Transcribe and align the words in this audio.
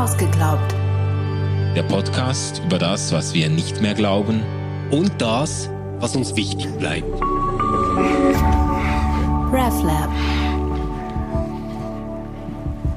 Ausgeglaubt. 0.00 0.74
Der 1.76 1.82
Podcast 1.82 2.62
über 2.64 2.78
das, 2.78 3.12
was 3.12 3.34
wir 3.34 3.50
nicht 3.50 3.82
mehr 3.82 3.92
glauben 3.92 4.42
und 4.90 5.20
das, 5.20 5.68
was 5.98 6.16
uns 6.16 6.34
wichtig 6.36 6.74
bleibt. 6.78 7.04
RefLab. 9.52 10.08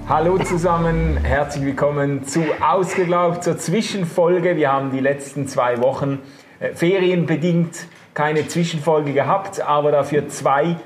Hallo 0.08 0.38
zusammen, 0.46 1.18
herzlich 1.18 1.66
willkommen 1.66 2.24
zu 2.24 2.42
Ausgeglaubt, 2.62 3.44
zur 3.44 3.58
Zwischenfolge. 3.58 4.56
Wir 4.56 4.72
haben 4.72 4.92
die 4.92 5.02
letzten 5.02 5.50
zwei 5.50 5.82
Wochen 5.82 6.20
äh, 6.62 6.74
ferienbedingt 6.74 7.86
keine 8.14 8.48
Zwischenfolge 8.48 9.12
gehabt, 9.12 9.60
aber 9.60 9.92
dafür 9.92 10.30
zwei 10.30 10.78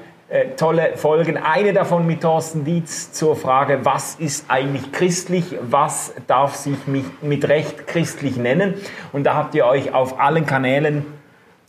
tolle 0.57 0.97
Folgen. 0.97 1.37
Eine 1.37 1.73
davon 1.73 2.05
mit 2.05 2.21
Thorsten 2.21 2.65
Dietz 2.65 3.13
zur 3.13 3.35
Frage, 3.35 3.79
was 3.83 4.15
ist 4.15 4.45
eigentlich 4.49 4.91
christlich, 4.91 5.55
was 5.61 6.13
darf 6.27 6.55
sich 6.55 6.85
mit, 6.85 7.23
mit 7.23 7.47
Recht 7.47 7.87
christlich 7.87 8.35
nennen. 8.35 8.73
Und 9.13 9.23
da 9.23 9.35
habt 9.35 9.55
ihr 9.55 9.65
euch 9.65 9.93
auf 9.93 10.19
allen 10.19 10.45
Kanälen 10.45 11.05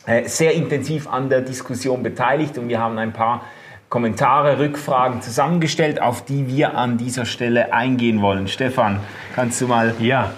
äh, 0.07 0.25
sehr 0.29 0.55
intensiv 0.55 1.09
an 1.09 1.29
der 1.29 1.43
Diskussion 1.43 2.03
beteiligt 2.03 2.59
und 2.59 2.69
wir 2.69 2.81
haben 2.81 2.99
ein 2.99 3.13
paar 3.13 3.43
Kommentare, 3.89 4.59
Rückfragen 4.59 5.23
zusammengestellt, 5.23 6.03
auf 6.03 6.25
die 6.25 6.49
wir 6.49 6.77
an 6.77 6.99
dieser 6.99 7.25
Stelle 7.25 7.73
eingehen 7.73 8.21
wollen. 8.21 8.49
Stefan, 8.49 9.01
kannst 9.35 9.61
du 9.61 9.67
mal... 9.67 9.95
Ja, 9.99 10.33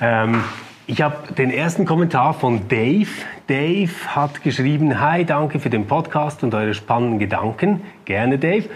ähm, 0.00 0.44
ich 0.86 1.02
habe 1.02 1.32
den 1.34 1.50
ersten 1.50 1.84
Kommentar 1.84 2.34
von 2.34 2.68
Dave. 2.68 3.08
Dave 3.48 3.90
hat 4.14 4.42
geschrieben, 4.42 5.00
hi, 5.00 5.24
danke 5.24 5.58
für 5.58 5.70
den 5.70 5.86
Podcast 5.86 6.44
und 6.44 6.54
eure 6.54 6.74
spannenden 6.74 7.18
Gedanken. 7.18 7.80
Gerne, 8.04 8.38
Dave. 8.38 8.68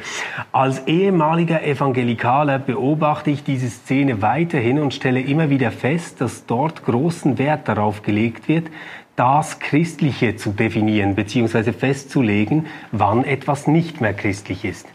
Als 0.51 0.87
ehemaliger 0.87 1.63
Evangelikaler 1.63 2.59
beobachte 2.59 3.31
ich 3.31 3.45
diese 3.45 3.71
Szene 3.71 4.23
weiterhin 4.23 4.81
und 4.81 4.93
stelle 4.93 5.21
immer 5.21 5.51
wieder 5.51 5.71
fest, 5.71 6.21
dass 6.21 6.47
dort 6.47 6.85
großen 6.85 7.39
Wert 7.39 7.69
darauf 7.69 8.03
gelegt 8.03 8.49
wird, 8.49 8.69
das 9.15 9.59
Christliche 9.59 10.35
zu 10.35 10.51
definieren 10.51 11.15
bzw. 11.15 11.73
festzulegen, 11.73 12.67
wann 12.91 13.23
etwas 13.25 13.67
nicht 13.67 14.01
mehr 14.01 14.15
christlich 14.15 14.65
ist. 14.65 14.89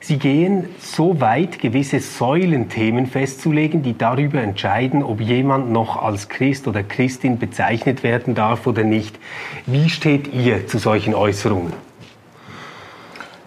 Sie 0.00 0.18
gehen 0.18 0.68
so 0.78 1.20
weit, 1.20 1.60
gewisse 1.60 2.00
Säulenthemen 2.00 3.06
festzulegen, 3.06 3.82
die 3.82 3.96
darüber 3.96 4.40
entscheiden, 4.40 5.02
ob 5.02 5.20
jemand 5.20 5.70
noch 5.70 6.02
als 6.02 6.28
Christ 6.28 6.66
oder 6.66 6.82
Christin 6.82 7.38
bezeichnet 7.38 8.02
werden 8.02 8.34
darf 8.34 8.66
oder 8.66 8.82
nicht. 8.82 9.16
Wie 9.64 9.88
steht 9.88 10.32
ihr 10.34 10.66
zu 10.66 10.78
solchen 10.78 11.14
Äußerungen? 11.14 11.72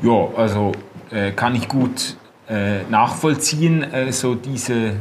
Ja, 0.02 0.28
also 0.38 0.72
äh, 1.12 1.32
kann 1.32 1.56
ich 1.56 1.68
gut 1.68 2.16
nachvollziehen. 2.90 3.82
Äh, 3.84 4.12
so 4.12 4.36
diese 4.36 4.74
äh, 4.74 4.94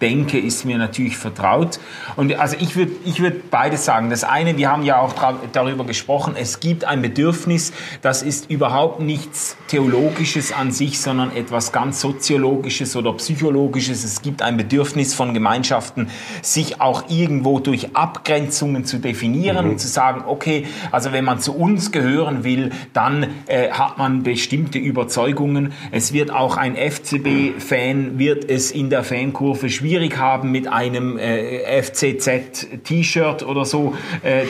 Denke 0.00 0.38
ist 0.38 0.64
mir 0.64 0.78
natürlich 0.78 1.18
vertraut. 1.18 1.78
Und 2.16 2.34
also 2.38 2.56
ich 2.58 2.76
würde 2.76 2.92
ich 3.04 3.20
würd 3.20 3.50
beides 3.50 3.84
sagen. 3.84 4.08
Das 4.08 4.24
eine, 4.24 4.56
wir 4.56 4.70
haben 4.70 4.82
ja 4.82 5.00
auch 5.00 5.14
darüber 5.52 5.84
gesprochen, 5.84 6.34
es 6.38 6.60
gibt 6.60 6.84
ein 6.84 7.02
Bedürfnis, 7.02 7.72
das 8.00 8.22
ist 8.22 8.50
überhaupt 8.50 9.00
nichts 9.00 9.56
Theologisches 9.68 10.52
an 10.52 10.72
sich, 10.72 11.00
sondern 11.00 11.34
etwas 11.36 11.72
ganz 11.72 12.00
Soziologisches 12.00 12.96
oder 12.96 13.12
Psychologisches. 13.12 14.04
Es 14.04 14.22
gibt 14.22 14.40
ein 14.40 14.56
Bedürfnis 14.56 15.12
von 15.12 15.34
Gemeinschaften, 15.34 16.08
sich 16.40 16.80
auch 16.80 17.10
irgendwo 17.10 17.60
durch 17.60 17.94
Abgrenzungen 17.94 18.86
zu 18.86 18.98
definieren 18.98 19.66
mhm. 19.66 19.72
und 19.72 19.78
zu 19.78 19.88
sagen, 19.88 20.24
okay, 20.26 20.66
also 20.90 21.12
wenn 21.12 21.24
man 21.24 21.40
zu 21.40 21.54
uns 21.54 21.92
gehören 21.92 22.44
will, 22.44 22.70
dann 22.94 23.26
äh, 23.46 23.70
hat 23.70 23.98
man 23.98 24.22
bestimmte 24.22 24.78
Überzeugungen. 24.78 25.72
Es 25.90 26.14
wird 26.14 26.30
auch 26.30 26.56
ein 26.56 26.77
FCB-Fan 26.78 28.18
wird 28.18 28.50
es 28.50 28.70
in 28.70 28.90
der 28.90 29.04
Fankurve 29.04 29.68
schwierig 29.68 30.18
haben 30.18 30.50
mit 30.50 30.68
einem 30.68 31.18
äh, 31.18 31.82
FCZ-T-Shirt 31.82 33.42
oder 33.42 33.64
so. 33.64 33.94
Äh, 34.22 34.44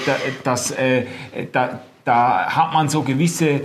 das, 0.45 0.71
äh, 0.71 1.05
da, 1.53 1.81
da 2.05 2.47
hat 2.47 2.73
man 2.73 2.89
so 2.89 3.03
gewisse 3.03 3.61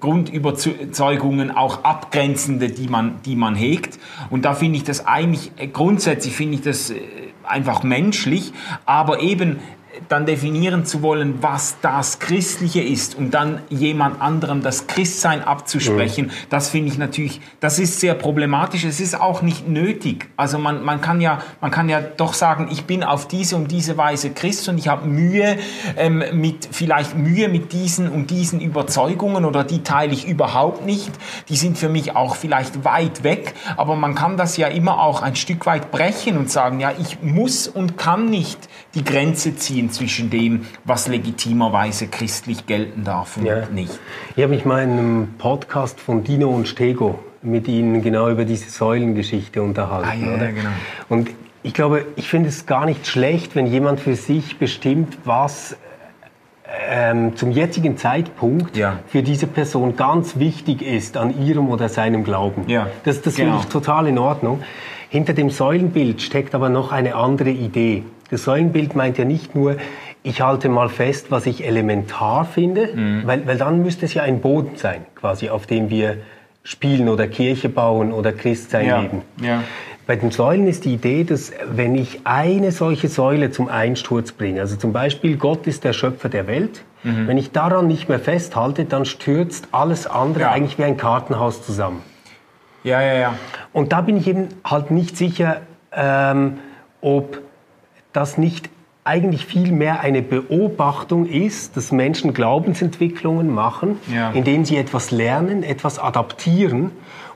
Grundüberzeugungen, 0.00 1.50
auch 1.50 1.84
abgrenzende, 1.84 2.68
die 2.68 2.88
man, 2.88 3.20
die 3.24 3.36
man 3.36 3.54
hegt. 3.54 3.98
Und 4.30 4.44
da 4.44 4.54
finde 4.54 4.78
ich 4.78 4.84
das 4.84 5.06
eigentlich, 5.06 5.52
grundsätzlich 5.72 6.34
finde 6.34 6.56
ich 6.56 6.62
das 6.62 6.90
äh, 6.90 7.00
einfach 7.44 7.82
menschlich, 7.82 8.52
aber 8.84 9.20
eben 9.20 9.60
dann 10.08 10.26
definieren 10.26 10.84
zu 10.84 11.02
wollen, 11.02 11.42
was 11.42 11.76
das 11.80 12.18
Christliche 12.18 12.82
ist 12.82 13.16
und 13.16 13.32
dann 13.32 13.60
jemand 13.68 14.20
anderem 14.20 14.62
das 14.62 14.86
Christsein 14.86 15.42
abzusprechen, 15.42 16.26
mhm. 16.26 16.30
das 16.50 16.68
finde 16.70 16.90
ich 16.90 16.98
natürlich, 16.98 17.40
das 17.60 17.78
ist 17.78 18.00
sehr 18.00 18.14
problematisch. 18.14 18.84
Es 18.84 19.00
ist 19.00 19.20
auch 19.20 19.42
nicht 19.42 19.68
nötig. 19.68 20.28
Also 20.36 20.58
man, 20.58 20.84
man, 20.84 21.00
kann 21.00 21.20
ja, 21.20 21.40
man 21.60 21.70
kann 21.70 21.88
ja 21.88 22.00
doch 22.00 22.34
sagen, 22.34 22.68
ich 22.70 22.84
bin 22.84 23.02
auf 23.02 23.28
diese 23.28 23.56
und 23.56 23.70
diese 23.70 23.96
Weise 23.96 24.30
Christ 24.30 24.68
und 24.68 24.78
ich 24.78 24.88
habe 24.88 25.06
Mühe 25.06 25.58
ähm, 25.96 26.22
mit, 26.32 26.68
vielleicht 26.70 27.16
Mühe 27.16 27.48
mit 27.48 27.72
diesen 27.72 28.08
und 28.08 28.30
diesen 28.30 28.60
Überzeugungen 28.60 29.44
oder 29.44 29.64
die 29.64 29.82
teile 29.82 30.12
ich 30.12 30.26
überhaupt 30.26 30.84
nicht. 30.84 31.10
Die 31.48 31.56
sind 31.56 31.78
für 31.78 31.88
mich 31.88 32.16
auch 32.16 32.36
vielleicht 32.36 32.84
weit 32.84 33.22
weg, 33.22 33.54
aber 33.76 33.96
man 33.96 34.14
kann 34.14 34.36
das 34.36 34.56
ja 34.56 34.68
immer 34.68 35.00
auch 35.00 35.22
ein 35.22 35.36
Stück 35.36 35.66
weit 35.66 35.90
brechen 35.90 36.36
und 36.36 36.50
sagen, 36.50 36.80
ja, 36.80 36.92
ich 36.98 37.22
muss 37.22 37.68
und 37.68 37.98
kann 37.98 38.30
nicht 38.30 38.68
die 38.94 39.04
Grenze 39.04 39.56
ziehen 39.56 39.85
zwischen 39.90 40.30
dem, 40.30 40.66
was 40.84 41.08
legitimerweise 41.08 42.08
christlich 42.08 42.66
gelten 42.66 43.04
darf 43.04 43.36
und 43.36 43.46
ja. 43.46 43.66
nicht. 43.66 43.98
Ich 44.34 44.42
habe 44.42 44.54
mich 44.54 44.64
mal 44.64 44.82
in 44.82 44.90
einem 44.90 45.28
Podcast 45.38 46.00
von 46.00 46.24
Dino 46.24 46.48
und 46.50 46.68
Stego 46.68 47.18
mit 47.42 47.68
Ihnen 47.68 48.02
genau 48.02 48.28
über 48.28 48.44
diese 48.44 48.70
Säulengeschichte 48.70 49.62
unterhalten. 49.62 50.08
Ah, 50.08 50.14
ja, 50.14 50.34
oder? 50.34 50.52
genau. 50.52 50.70
Und 51.08 51.30
ich 51.62 51.74
glaube, 51.74 52.06
ich 52.16 52.28
finde 52.28 52.48
es 52.48 52.66
gar 52.66 52.86
nicht 52.86 53.06
schlecht, 53.06 53.56
wenn 53.56 53.66
jemand 53.66 54.00
für 54.00 54.14
sich 54.14 54.58
bestimmt, 54.58 55.18
was 55.24 55.76
ähm, 56.88 57.36
zum 57.36 57.50
jetzigen 57.50 57.96
Zeitpunkt 57.96 58.76
ja. 58.76 59.00
für 59.06 59.22
diese 59.22 59.46
Person 59.46 59.96
ganz 59.96 60.38
wichtig 60.38 60.82
ist 60.82 61.16
an 61.16 61.40
ihrem 61.44 61.68
oder 61.68 61.88
seinem 61.88 62.24
Glauben. 62.24 62.64
Ja. 62.68 62.88
Das, 63.04 63.22
das 63.22 63.36
genau. 63.36 63.52
finde 63.52 63.64
ich 63.64 63.72
total 63.72 64.06
in 64.08 64.18
Ordnung. 64.18 64.62
Hinter 65.08 65.32
dem 65.32 65.50
Säulenbild 65.50 66.20
steckt 66.22 66.54
aber 66.54 66.68
noch 66.68 66.92
eine 66.92 67.14
andere 67.14 67.50
Idee. 67.50 68.02
Das 68.30 68.44
Säulenbild 68.44 68.94
meint 68.96 69.18
ja 69.18 69.24
nicht 69.24 69.54
nur, 69.54 69.76
ich 70.22 70.40
halte 70.40 70.68
mal 70.68 70.88
fest, 70.88 71.26
was 71.30 71.46
ich 71.46 71.64
elementar 71.64 72.44
finde, 72.44 72.88
mhm. 72.94 73.22
weil, 73.24 73.46
weil 73.46 73.56
dann 73.56 73.82
müsste 73.82 74.06
es 74.06 74.14
ja 74.14 74.22
ein 74.22 74.40
Boden 74.40 74.76
sein, 74.76 75.06
quasi, 75.14 75.50
auf 75.50 75.66
dem 75.66 75.90
wir 75.90 76.18
spielen 76.64 77.08
oder 77.08 77.28
Kirche 77.28 77.68
bauen 77.68 78.12
oder 78.12 78.32
Christsein 78.32 78.86
ja. 78.86 79.00
leben. 79.00 79.22
Ja. 79.40 79.62
Bei 80.06 80.16
den 80.16 80.30
Säulen 80.30 80.66
ist 80.66 80.84
die 80.84 80.94
Idee, 80.94 81.24
dass 81.24 81.52
wenn 81.70 81.94
ich 81.94 82.20
eine 82.24 82.70
solche 82.72 83.08
Säule 83.08 83.50
zum 83.50 83.68
Einsturz 83.68 84.32
bringe, 84.32 84.60
also 84.60 84.76
zum 84.76 84.92
Beispiel 84.92 85.36
Gott 85.36 85.66
ist 85.66 85.84
der 85.84 85.92
Schöpfer 85.92 86.28
der 86.28 86.46
Welt, 86.46 86.84
mhm. 87.04 87.28
wenn 87.28 87.38
ich 87.38 87.52
daran 87.52 87.86
nicht 87.86 88.08
mehr 88.08 88.18
festhalte, 88.18 88.84
dann 88.84 89.04
stürzt 89.04 89.68
alles 89.72 90.06
andere 90.06 90.44
ja. 90.44 90.50
eigentlich 90.50 90.78
wie 90.78 90.84
ein 90.84 90.96
Kartenhaus 90.96 91.64
zusammen. 91.64 92.02
Ja, 92.82 93.00
ja, 93.02 93.14
ja. 93.14 93.34
Und 93.72 93.92
da 93.92 94.00
bin 94.00 94.16
ich 94.16 94.28
eben 94.28 94.48
halt 94.64 94.92
nicht 94.92 95.16
sicher, 95.16 95.62
ähm, 95.92 96.58
ob 97.00 97.40
das 98.16 98.38
nicht 98.38 98.70
eigentlich 99.04 99.46
viel 99.46 99.70
mehr 99.70 100.00
eine 100.00 100.20
Beobachtung 100.20 101.26
ist, 101.26 101.76
dass 101.76 101.92
Menschen 101.92 102.34
Glaubensentwicklungen 102.34 103.54
machen, 103.54 103.98
ja. 104.12 104.30
indem 104.32 104.64
sie 104.64 104.76
etwas 104.76 105.12
lernen, 105.12 105.62
etwas 105.62 106.00
adaptieren 106.00 106.90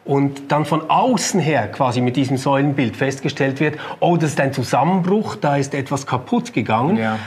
und 0.05 0.51
dann 0.51 0.65
von 0.65 0.91
außen 0.91 1.39
her 1.39 1.69
quasi 1.69 2.01
mit 2.01 2.17
diesem 2.17 2.37
Säulenbild 2.37 2.97
festgestellt 2.97 3.61
wird, 3.61 3.79
oh, 4.01 4.17
das 4.17 4.31
ist 4.31 4.41
ein 4.41 4.53
Zusammenbruch, 4.53 5.37
da 5.37 5.57
ist 5.57 5.75
etwas 5.75 6.07
kaputt 6.07 6.53
gegangen. 6.53 6.97
Ja. 6.97 7.19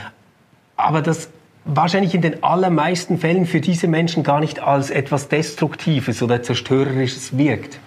Aber 0.76 1.00
das 1.00 1.30
wahrscheinlich 1.64 2.14
in 2.14 2.20
den 2.20 2.42
allermeisten 2.42 3.18
Fällen 3.18 3.46
für 3.46 3.60
diese 3.60 3.88
Menschen 3.88 4.22
gar 4.22 4.40
nicht 4.40 4.60
als 4.60 4.90
etwas 4.90 5.28
Destruktives 5.28 6.22
oder 6.22 6.42
Zerstörerisches 6.42 7.38
wirkt, 7.38 7.78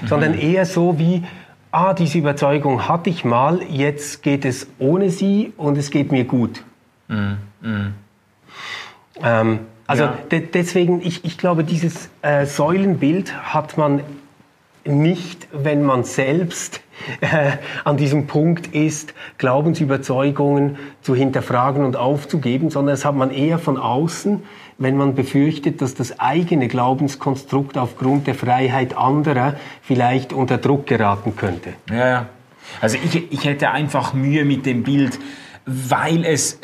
mhm. 0.00 0.06
sondern 0.06 0.38
eher 0.38 0.64
so 0.64 0.98
wie, 0.98 1.24
ah, 1.70 1.94
diese 1.94 2.18
Überzeugung 2.18 2.88
hatte 2.88 3.10
ich 3.10 3.24
mal, 3.24 3.62
jetzt 3.62 4.22
geht 4.22 4.44
es 4.44 4.68
ohne 4.78 5.10
sie 5.10 5.52
und 5.56 5.76
es 5.78 5.90
geht 5.90 6.12
mir 6.12 6.24
gut. 6.24 6.62
Mm, 7.08 7.32
mm. 7.60 7.94
Ähm, 9.22 9.60
also 9.86 10.04
ja. 10.04 10.18
de 10.30 10.40
deswegen, 10.40 11.00
ich, 11.00 11.24
ich 11.24 11.38
glaube, 11.38 11.64
dieses 11.64 12.10
äh, 12.22 12.46
Säulenbild 12.46 13.54
hat 13.54 13.78
man 13.78 14.02
nicht, 14.84 15.48
wenn 15.52 15.82
man 15.82 16.04
selbst 16.04 16.80
äh, 17.20 17.52
an 17.84 17.96
diesem 17.96 18.26
Punkt 18.26 18.68
ist, 18.68 19.14
Glaubensüberzeugungen 19.38 20.76
zu 21.02 21.14
hinterfragen 21.14 21.84
und 21.84 21.96
aufzugeben, 21.96 22.70
sondern 22.70 22.94
das 22.94 23.04
hat 23.04 23.14
man 23.14 23.30
eher 23.30 23.58
von 23.58 23.76
außen, 23.76 24.42
wenn 24.78 24.96
man 24.96 25.14
befürchtet, 25.14 25.82
dass 25.82 25.94
das 25.94 26.20
eigene 26.20 26.68
Glaubenskonstrukt 26.68 27.76
aufgrund 27.76 28.28
der 28.28 28.36
Freiheit 28.36 28.96
anderer 28.96 29.56
vielleicht 29.82 30.32
unter 30.32 30.56
Druck 30.58 30.86
geraten 30.86 31.34
könnte. 31.36 31.74
Ja, 31.90 32.08
ja. 32.08 32.26
Also 32.80 32.96
ich, 33.02 33.32
ich 33.32 33.44
hätte 33.44 33.70
einfach 33.70 34.14
Mühe 34.14 34.44
mit 34.44 34.66
dem 34.66 34.84
Bild, 34.84 35.18
weil 35.66 36.24
es 36.24 36.60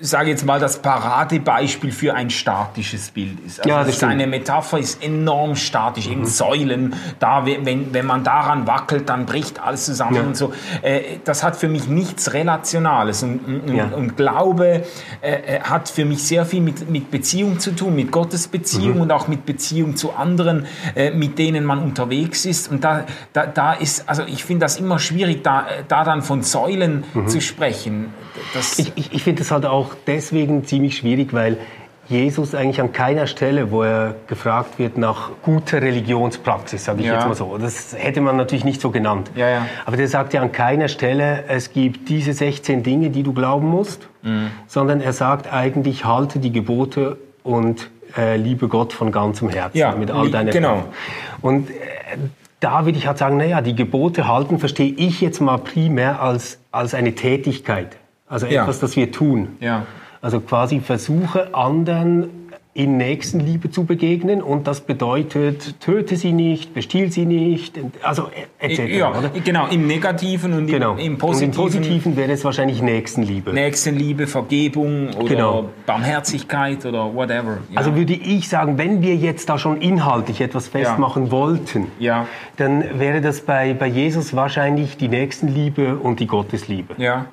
sage 0.00 0.30
jetzt 0.30 0.46
mal, 0.46 0.58
das 0.58 0.80
Paradebeispiel 0.82 1.92
für 1.92 2.14
ein 2.14 2.30
statisches 2.30 3.10
Bild 3.10 3.38
ist. 3.46 3.58
Also 3.60 3.68
Ja, 3.68 3.84
das 3.84 3.96
stimmt. 3.96 4.12
seine 4.12 4.26
Metapher 4.26 4.78
ist 4.78 5.02
enorm 5.02 5.56
statisch, 5.56 6.08
eben 6.08 6.24
Säulen. 6.26 6.94
Da, 7.18 7.44
wenn, 7.44 7.92
wenn 7.92 8.06
man 8.06 8.24
daran 8.24 8.66
wackelt, 8.66 9.08
dann 9.08 9.26
bricht 9.26 9.60
alles 9.62 9.84
zusammen 9.84 10.14
Ja. 10.16 10.22
und 10.22 10.36
so. 10.36 10.52
Äh, 10.82 11.18
das 11.24 11.42
hat 11.42 11.56
für 11.56 11.68
mich 11.68 11.86
nichts 11.88 12.32
Relationales. 12.32 13.22
Und, 13.22 13.40
und, 13.46 13.74
Ja. 13.74 13.86
und 13.94 14.16
Glaube 14.16 14.84
äh, 15.22 15.56
äh, 15.56 15.60
hat 15.60 15.88
für 15.88 16.04
mich 16.04 16.22
sehr 16.24 16.46
viel 16.46 16.60
mit, 16.60 16.88
mit 16.90 17.10
Beziehung 17.10 17.58
zu 17.60 17.72
tun, 17.72 17.94
mit 17.94 18.10
Gottes 18.10 18.48
Beziehung 18.48 18.94
Mhm. 18.96 19.00
und 19.02 19.12
auch 19.12 19.28
mit 19.28 19.44
Beziehung 19.46 19.96
zu 19.96 20.12
anderen, 20.14 20.66
äh, 20.94 21.10
mit 21.10 21.38
denen 21.38 21.64
man 21.64 21.78
unterwegs 21.82 22.44
ist. 22.46 22.70
Und 22.70 22.84
da, 22.84 23.04
da, 23.32 23.46
da 23.46 23.72
ist, 23.74 24.08
also 24.08 24.22
ich 24.26 24.44
finde 24.44 24.64
das 24.64 24.78
immer 24.78 24.98
schwierig, 24.98 25.42
da, 25.44 25.60
äh, 25.62 25.82
da 25.88 26.04
dann 26.04 26.22
von 26.22 26.42
Säulen 26.42 27.04
zu 27.26 27.40
sprechen. 27.40 28.14
Das, 28.54 28.78
Mhm. 28.78 28.84
Ich, 28.84 28.92
ich, 28.96 29.12
ich 29.12 29.22
finde 29.24 29.42
es 29.42 29.50
halt 29.50 29.66
auch 29.66 29.89
deswegen 30.06 30.64
ziemlich 30.64 30.96
schwierig, 30.96 31.32
weil 31.32 31.56
Jesus 32.08 32.56
eigentlich 32.56 32.80
an 32.80 32.92
keiner 32.92 33.28
Stelle, 33.28 33.70
wo 33.70 33.84
er 33.84 34.16
gefragt 34.26 34.80
wird 34.80 34.98
nach 34.98 35.30
guter 35.44 35.80
Religionspraxis, 35.80 36.84
sage 36.84 37.00
ich 37.02 37.06
Ja. 37.06 37.14
jetzt 37.14 37.28
mal 37.28 37.34
so, 37.36 37.56
das 37.56 37.94
hätte 37.96 38.20
man 38.20 38.36
natürlich 38.36 38.64
nicht 38.64 38.80
so 38.80 38.90
genannt. 38.90 39.30
Ja, 39.36 39.48
ja. 39.48 39.66
Aber 39.86 39.96
der 39.96 40.08
sagt 40.08 40.34
ja 40.34 40.42
an 40.42 40.50
keiner 40.50 40.88
Stelle, 40.88 41.44
es 41.46 41.72
gibt 41.72 42.08
diese 42.08 42.32
16 42.32 42.82
Dinge, 42.82 43.10
die 43.10 43.22
du 43.22 43.32
glauben 43.32 43.68
musst, 43.68 44.08
Mhm. 44.22 44.48
sondern 44.66 45.00
er 45.00 45.12
sagt 45.12 45.52
eigentlich, 45.52 46.04
halte 46.04 46.40
die 46.40 46.50
Gebote 46.50 47.16
und 47.44 47.90
äh, 48.18 48.36
liebe 48.36 48.66
Gott 48.66 48.92
von 48.92 49.12
ganzem 49.12 49.48
Herzen 49.48 49.78
Ja, 49.78 49.94
mit 49.94 50.10
all 50.10 50.30
deiner 50.32 50.50
genau. 50.50 50.74
Kraft. 50.74 50.88
Und 51.42 51.70
äh, 51.70 51.74
da 52.58 52.84
würde 52.86 52.98
ich 52.98 53.06
halt 53.06 53.18
sagen, 53.18 53.36
naja, 53.36 53.60
die 53.60 53.76
Gebote 53.76 54.26
halten 54.26 54.58
verstehe 54.58 54.92
ich 54.96 55.20
jetzt 55.20 55.40
mal 55.40 55.58
primär 55.58 56.20
als, 56.20 56.58
als 56.72 56.92
eine 56.92 57.14
Tätigkeit. 57.14 57.96
Also 58.30 58.46
Ja. 58.46 58.62
etwas, 58.62 58.80
das 58.80 58.96
wir 58.96 59.10
tun. 59.12 59.48
Ja. 59.60 59.84
Also 60.22 60.40
quasi 60.40 60.80
versuche 60.80 61.54
anderen 61.54 62.30
in 62.72 62.96
Nächstenliebe 62.98 63.68
zu 63.70 63.84
begegnen 63.84 64.40
und 64.40 64.68
das 64.68 64.82
bedeutet, 64.82 65.80
töte 65.80 66.14
sie 66.14 66.32
nicht, 66.32 66.72
bestiehl 66.72 67.10
sie 67.10 67.26
nicht, 67.26 67.76
also 68.00 68.28
etc. 68.60 68.78
ja, 68.96 69.10
oder? 69.10 69.30
genau, 69.44 69.66
im 69.66 69.88
Negativen 69.88 70.52
und 70.52 70.66
Genau. 70.68 70.92
im, 70.92 70.98
im 71.00 71.12
und 71.14 71.18
Positiven. 71.18 71.50
im 71.52 71.56
Positiven 71.56 72.16
wäre 72.16 72.30
es 72.30 72.44
wahrscheinlich 72.44 72.80
Nächstenliebe. 72.80 73.52
Nächstenliebe, 73.52 74.28
Vergebung 74.28 75.08
oder 75.18 75.28
Genau. 75.28 75.68
Barmherzigkeit 75.84 76.86
oder 76.86 77.12
whatever. 77.12 77.58
Ja. 77.70 77.78
Also 77.78 77.96
würde 77.96 78.12
ich 78.14 78.48
sagen, 78.48 78.78
wenn 78.78 79.02
wir 79.02 79.16
jetzt 79.16 79.48
da 79.48 79.58
schon 79.58 79.80
inhaltlich 79.80 80.40
etwas 80.40 80.68
festmachen 80.68 81.32
wollten, 81.32 81.88
Ja. 81.98 82.26
dann 82.56 82.84
wäre 83.00 83.20
das 83.20 83.40
bei, 83.40 83.74
bei 83.74 83.86
Jesus 83.88 84.34
wahrscheinlich 84.36 84.96
die 84.96 85.08
Nächstenliebe 85.08 85.96
und 85.96 86.20
die 86.20 86.26
Gottesliebe. 86.28 86.94
Ja. 86.98 87.26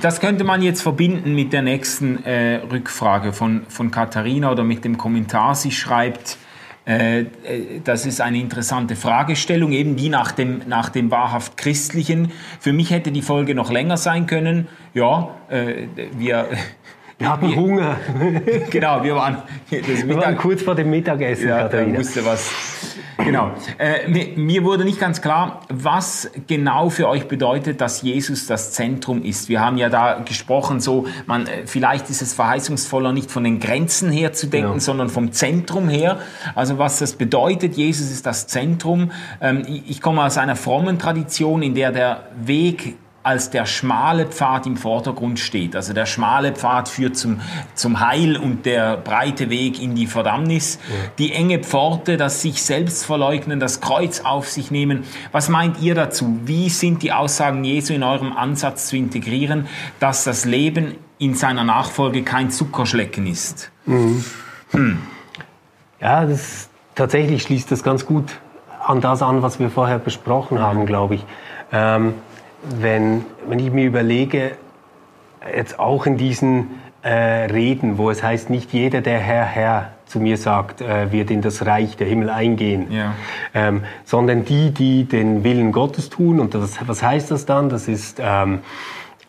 Das 0.00 0.20
könnte 0.20 0.44
man 0.44 0.62
jetzt 0.62 0.80
verbinden 0.80 1.34
mit 1.34 1.52
der 1.52 1.62
nächsten 1.62 2.24
äh, 2.24 2.56
Rückfrage 2.70 3.32
von, 3.32 3.66
von 3.68 3.90
Katharina 3.90 4.50
oder 4.50 4.64
mit 4.64 4.84
dem 4.84 4.96
Kommentar. 4.96 5.54
Sie 5.54 5.70
schreibt, 5.70 6.38
äh, 6.86 7.20
äh, 7.20 7.26
das 7.84 8.06
ist 8.06 8.20
eine 8.20 8.38
interessante 8.38 8.96
Fragestellung, 8.96 9.72
eben 9.72 9.96
die 9.96 10.08
nach 10.08 10.32
dem, 10.32 10.62
nach 10.66 10.88
dem 10.88 11.10
wahrhaft 11.10 11.56
Christlichen. 11.56 12.32
Für 12.58 12.72
mich 12.72 12.90
hätte 12.90 13.12
die 13.12 13.22
Folge 13.22 13.54
noch 13.54 13.70
länger 13.70 13.96
sein 13.96 14.26
können. 14.26 14.66
Ja, 14.94 15.34
äh, 15.48 15.86
wir, 16.16 16.48
Wir 17.18 17.28
hatten 17.30 17.54
Hunger. 17.54 17.96
genau, 18.70 19.02
wir 19.04 19.14
waren 19.14 19.38
Wir 19.70 20.16
waren 20.16 20.36
kurz 20.36 20.62
vor 20.62 20.74
dem 20.74 20.90
Mittagessen, 20.90 21.48
Ja, 21.48 21.62
Katharina. 21.62 21.98
musste 21.98 22.24
was. 22.24 22.50
Genau. 23.18 23.52
Äh, 23.78 24.08
mir, 24.08 24.28
mir 24.36 24.64
wurde 24.64 24.84
nicht 24.84 24.98
ganz 24.98 25.22
klar, 25.22 25.60
was 25.68 26.28
genau 26.48 26.90
für 26.90 27.08
euch 27.08 27.28
bedeutet, 27.28 27.80
dass 27.80 28.02
Jesus 28.02 28.46
das 28.46 28.72
Zentrum 28.72 29.22
ist. 29.22 29.48
Wir 29.48 29.60
haben 29.60 29.76
ja 29.76 29.88
da 29.88 30.20
gesprochen, 30.24 30.80
so 30.80 31.06
man 31.26 31.46
äh, 31.46 31.66
vielleicht 31.66 32.10
ist 32.10 32.22
es 32.22 32.32
verheißungsvoller, 32.32 33.12
nicht 33.12 33.30
von 33.30 33.44
den 33.44 33.60
Grenzen 33.60 34.10
her 34.10 34.32
zu 34.32 34.48
denken, 34.48 34.72
Ja. 34.74 34.80
sondern 34.80 35.08
vom 35.08 35.30
Zentrum 35.30 35.88
her. 35.88 36.18
Also 36.56 36.78
was 36.78 36.98
das 36.98 37.12
bedeutet, 37.12 37.74
Jesus 37.76 38.10
ist 38.10 38.26
das 38.26 38.48
Zentrum. 38.48 39.12
Ähm, 39.40 39.62
ich, 39.68 39.88
ich 39.90 40.00
komme 40.00 40.24
aus 40.24 40.36
einer 40.38 40.56
frommen 40.56 40.98
Tradition, 40.98 41.62
in 41.62 41.74
der 41.74 41.92
der 41.92 42.24
Weg 42.42 42.96
als 43.22 43.50
der 43.50 43.66
schmale 43.66 44.26
Pfad 44.26 44.66
im 44.66 44.76
Vordergrund 44.76 45.38
steht. 45.38 45.76
Also 45.76 45.92
der 45.92 46.06
schmale 46.06 46.52
Pfad 46.52 46.88
führt 46.88 47.16
zum, 47.16 47.40
zum 47.74 48.00
Heil 48.00 48.36
und 48.36 48.66
der 48.66 48.96
breite 48.96 49.48
Weg 49.50 49.80
in 49.80 49.94
die 49.94 50.06
Verdammnis. 50.06 50.78
Die 51.18 51.32
enge 51.32 51.60
Pforte, 51.60 52.16
das 52.16 52.42
sich 52.42 52.62
selbst 52.62 53.04
verleugnen, 53.04 53.60
das 53.60 53.80
Kreuz 53.80 54.20
auf 54.20 54.48
sich 54.48 54.70
nehmen. 54.70 55.04
Was 55.30 55.48
meint 55.48 55.80
ihr 55.80 55.94
dazu? 55.94 56.40
Wie 56.44 56.68
sind 56.68 57.02
die 57.02 57.12
Aussagen 57.12 57.62
Jesu 57.64 57.92
in 57.92 58.02
eurem 58.02 58.32
Ansatz 58.36 58.88
zu 58.88 58.96
integrieren, 58.96 59.68
dass 60.00 60.24
das 60.24 60.44
Leben 60.44 60.96
in 61.18 61.34
seiner 61.34 61.64
Nachfolge 61.64 62.24
kein 62.24 62.50
Zuckerschlecken 62.50 63.26
ist? 63.26 63.70
Ja, 66.00 66.26
das, 66.26 66.68
tatsächlich 66.96 67.42
schließt 67.42 67.70
das 67.70 67.84
ganz 67.84 68.06
gut 68.06 68.24
an 68.84 69.00
das 69.00 69.22
an, 69.22 69.42
was 69.42 69.60
wir 69.60 69.70
vorher 69.70 69.98
besprochen 69.98 70.58
haben, 70.58 70.86
glaube 70.86 71.14
ich. 71.14 71.24
Ähm, 71.70 72.14
wenn, 72.62 73.24
wenn 73.48 73.58
ich 73.58 73.70
mir 73.72 73.86
überlege, 73.86 74.52
jetzt 75.56 75.78
auch 75.78 76.06
in 76.06 76.16
diesen 76.16 76.70
äh, 77.02 77.10
Reden, 77.46 77.98
wo 77.98 78.10
es 78.10 78.22
heißt, 78.22 78.48
nicht 78.50 78.72
jeder, 78.72 79.00
der 79.00 79.18
Herr, 79.18 79.44
Herr 79.44 79.90
zu 80.06 80.20
mir 80.20 80.36
sagt, 80.36 80.80
äh, 80.80 81.10
wird 81.10 81.30
in 81.30 81.40
das 81.40 81.66
Reich 81.66 81.96
der 81.96 82.06
Himmel 82.06 82.30
eingehen, 82.30 82.86
Ja. 82.92 83.14
ähm, 83.54 83.82
sondern 84.04 84.44
die, 84.44 84.70
die 84.70 85.04
den 85.04 85.42
Willen 85.42 85.72
Gottes 85.72 86.10
tun. 86.10 86.38
Und 86.38 86.54
das, 86.54 86.78
was 86.86 87.02
heißt 87.02 87.30
das 87.30 87.46
dann? 87.46 87.70
Das 87.70 87.88
ist, 87.88 88.20
ähm, 88.22 88.60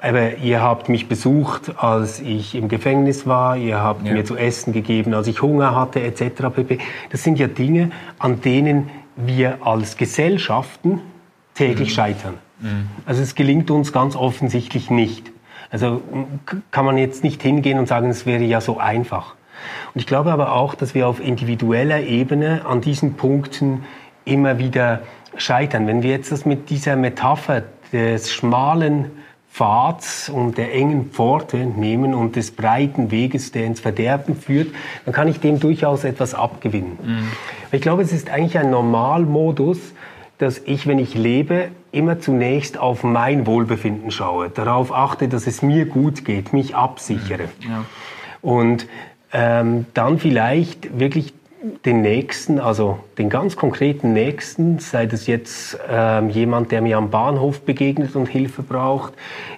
aber 0.02 0.36
ihr 0.38 0.62
habt 0.62 0.90
mich 0.90 1.08
besucht, 1.08 1.82
als 1.82 2.20
ich 2.20 2.54
im 2.56 2.68
Gefängnis 2.68 3.26
war, 3.26 3.56
ihr 3.58 3.80
habt 3.82 4.06
Ja. 4.06 4.14
mir 4.14 4.26
zu 4.26 4.36
essen 4.36 4.74
gegeben, 4.74 5.14
als 5.14 5.28
ich 5.28 5.42
Hunger 5.42 5.74
hatte, 5.76 6.02
etc. 6.02 6.50
pp. 6.54 6.78
Das 7.12 7.24
sind 7.24 7.40
ja 7.40 7.48
Dinge, 7.48 7.90
an 8.20 8.42
denen 8.42 8.90
wir 9.16 9.60
als 9.66 9.96
Gesellschaften 9.98 11.00
täglich 11.56 11.90
Mhm. 11.90 11.94
scheitern. 11.94 12.34
Also 13.06 13.22
es 13.22 13.36
gelingt 13.36 13.72
uns 13.72 13.92
ganz 13.92 14.16
offensichtlich 14.16 14.90
nicht. 14.90 15.32
Also 15.70 16.02
kann 16.72 16.86
man 16.86 16.98
jetzt 16.98 17.24
nicht 17.24 17.42
hingehen 17.42 17.80
und 17.80 17.88
sagen, 17.88 18.10
es 18.10 18.26
wäre 18.26 18.44
ja 18.44 18.62
so 18.62 18.78
einfach. 18.78 19.36
Und 19.94 20.02
ich 20.02 20.08
glaube 20.08 20.32
aber 20.32 20.54
auch, 20.54 20.76
dass 20.76 20.94
wir 20.94 21.08
auf 21.08 21.20
individueller 21.20 22.02
Ebene 22.02 22.66
an 22.66 22.82
diesen 22.82 23.16
Punkten 23.16 23.84
immer 24.26 24.60
wieder 24.60 25.02
scheitern. 25.36 25.88
Wenn 25.88 26.04
wir 26.04 26.12
jetzt 26.12 26.32
das 26.32 26.46
mit 26.46 26.70
dieser 26.70 26.96
Metapher 26.96 27.64
des 27.92 28.32
schmalen 28.32 29.12
Pfads 29.52 30.30
und 30.30 30.58
der 30.58 30.74
engen 30.74 31.12
Pforte 31.12 31.58
nehmen 31.58 32.14
und 32.14 32.36
des 32.36 32.52
breiten 32.52 33.12
Weges, 33.12 33.52
der 33.52 33.66
ins 33.66 33.80
Verderben 33.80 34.36
führt, 34.36 34.74
dann 35.06 35.14
kann 35.14 35.28
ich 35.28 35.40
dem 35.40 35.60
durchaus 35.60 36.04
etwas 36.04 36.34
abgewinnen. 36.34 36.98
Ich 37.72 37.82
glaube, 37.82 38.02
es 38.02 38.12
ist 38.12 38.30
eigentlich 38.32 38.58
ein 38.58 38.72
Normalmodus, 38.72 39.80
dass 40.40 40.60
ich, 40.66 40.88
wenn 40.88 40.98
ich 40.98 41.14
lebe, 41.14 41.70
immer 41.94 42.20
zunächst 42.20 42.78
auf 42.78 43.04
mein 43.04 43.46
Wohlbefinden 43.46 44.12
schaue, 44.12 44.50
darauf 44.50 44.92
achte, 44.92 45.28
dass 45.28 45.48
es 45.48 45.62
mir 45.62 45.86
gut 45.86 46.26
geht, 46.26 46.52
mich 46.52 46.76
absichere. 46.76 47.50
Und 48.42 48.88
ähm, 49.32 49.86
dann 49.94 50.20
vielleicht 50.20 51.00
wirklich 51.00 51.34
den 51.86 52.02
Nächsten, 52.02 52.60
also 52.60 53.00
den 53.18 53.30
ganz 53.30 53.56
konkreten 53.56 54.12
Nächsten, 54.12 54.80
sei 54.80 55.06
das 55.06 55.28
jetzt 55.28 55.78
ähm, 55.90 56.30
jemand, 56.30 56.72
der 56.72 56.82
mir 56.82 56.98
am 56.98 57.10
Bahnhof 57.10 57.62
begegnet 57.62 58.16
und 58.16 58.28
Hilfe 58.28 58.64
braucht, 58.64 59.14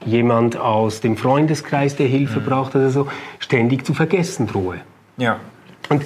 jemand 0.06 0.56
aus 0.56 1.02
dem 1.02 1.18
Freundeskreis, 1.18 1.96
der 1.96 2.08
Hilfe 2.08 2.40
braucht 2.42 2.76
oder 2.76 2.92
so, 2.92 3.08
ständig 3.40 3.86
zu 3.86 3.94
vergessen 3.94 4.46
drohe. 4.46 4.82
Ja. 5.18 5.40
Und 5.90 6.04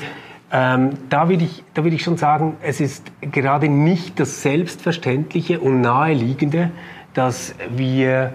ähm, 0.51 0.97
da 1.09 1.29
würde 1.29 1.43
ich, 1.43 1.63
da 1.73 1.83
würde 1.83 1.95
ich 1.95 2.03
schon 2.03 2.17
sagen, 2.17 2.57
es 2.61 2.79
ist 2.79 3.11
gerade 3.21 3.69
nicht 3.69 4.19
das 4.19 4.41
Selbstverständliche 4.41 5.59
und 5.59 5.81
Naheliegende, 5.81 6.71
dass 7.13 7.53
wir 7.69 8.33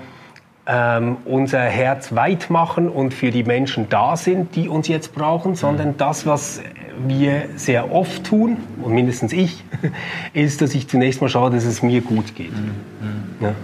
ähm, 0.66 1.18
unser 1.25 1.61
Herz 1.61 2.14
weit 2.14 2.50
machen 2.50 2.88
und 2.88 3.12
für 3.12 3.30
die 3.30 3.44
Menschen 3.44 3.88
da 3.88 4.16
sind, 4.16 4.54
die 4.56 4.68
uns 4.68 4.88
jetzt 4.88 5.14
brauchen, 5.14 5.56
sondern 5.56 5.97
das, 5.97 6.25
was 6.26 6.62
wir 7.06 7.47
sehr 7.56 7.92
oft 7.92 8.25
tun, 8.25 8.59
und 8.83 8.94
mindestens 8.94 9.33
ich, 9.33 9.64
ist, 10.33 10.62
dass 10.62 10.75
ich 10.75 10.88
zunächst 10.88 11.21
mal 11.21 11.28
schaue, 11.28 11.50
dass 11.50 11.64
es 11.64 11.83
mir 11.83 12.00
gut 12.00 12.35
geht. 12.35 12.52
Ja. 13.40 13.54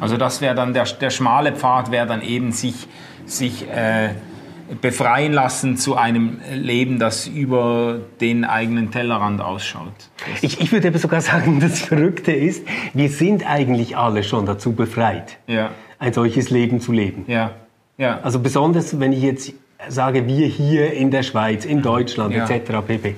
Also 0.00 0.16
das 0.16 0.40
wäre 0.40 0.54
dann 0.54 0.74
der, 0.74 0.84
der 0.84 1.10
schmale 1.10 1.52
Pfad, 1.52 1.90
wäre 1.90 2.06
dann 2.06 2.22
eben 2.22 2.52
sich, 2.52 2.88
sich 3.24 3.68
äh, 3.68 4.10
befreien 4.80 5.32
lassen 5.32 5.76
zu 5.76 5.96
einem 5.96 6.40
Leben, 6.52 6.98
das 6.98 7.26
über 7.26 8.00
den 8.20 8.44
eigenen 8.44 8.90
Tellerrand 8.90 9.40
ausschaut. 9.40 9.92
Ich, 10.42 10.60
ich 10.60 10.72
würde 10.72 10.88
aber 10.88 10.98
sogar 10.98 11.20
sagen, 11.20 11.60
das 11.60 11.80
Verrückte 11.80 12.32
ist, 12.32 12.66
wir 12.94 13.08
sind 13.08 13.48
eigentlich 13.48 13.96
alle 13.96 14.22
schon 14.22 14.46
dazu 14.46 14.72
befreit, 14.72 15.38
ja, 15.46 15.70
ein 15.98 16.12
solches 16.12 16.50
Leben 16.50 16.80
zu 16.80 16.92
leben. 16.92 17.24
ja, 17.26 17.52
ja. 17.96 18.20
Also 18.22 18.38
besonders, 18.38 19.00
wenn 19.00 19.12
ich 19.12 19.22
jetzt 19.22 19.52
sage, 19.88 20.26
wir 20.26 20.46
hier 20.46 20.92
in 20.92 21.10
der 21.10 21.22
Schweiz, 21.22 21.64
in 21.64 21.82
Deutschland 21.82 22.34
Ja. 22.34 22.48
etc. 22.48 22.72
pp., 22.86 23.14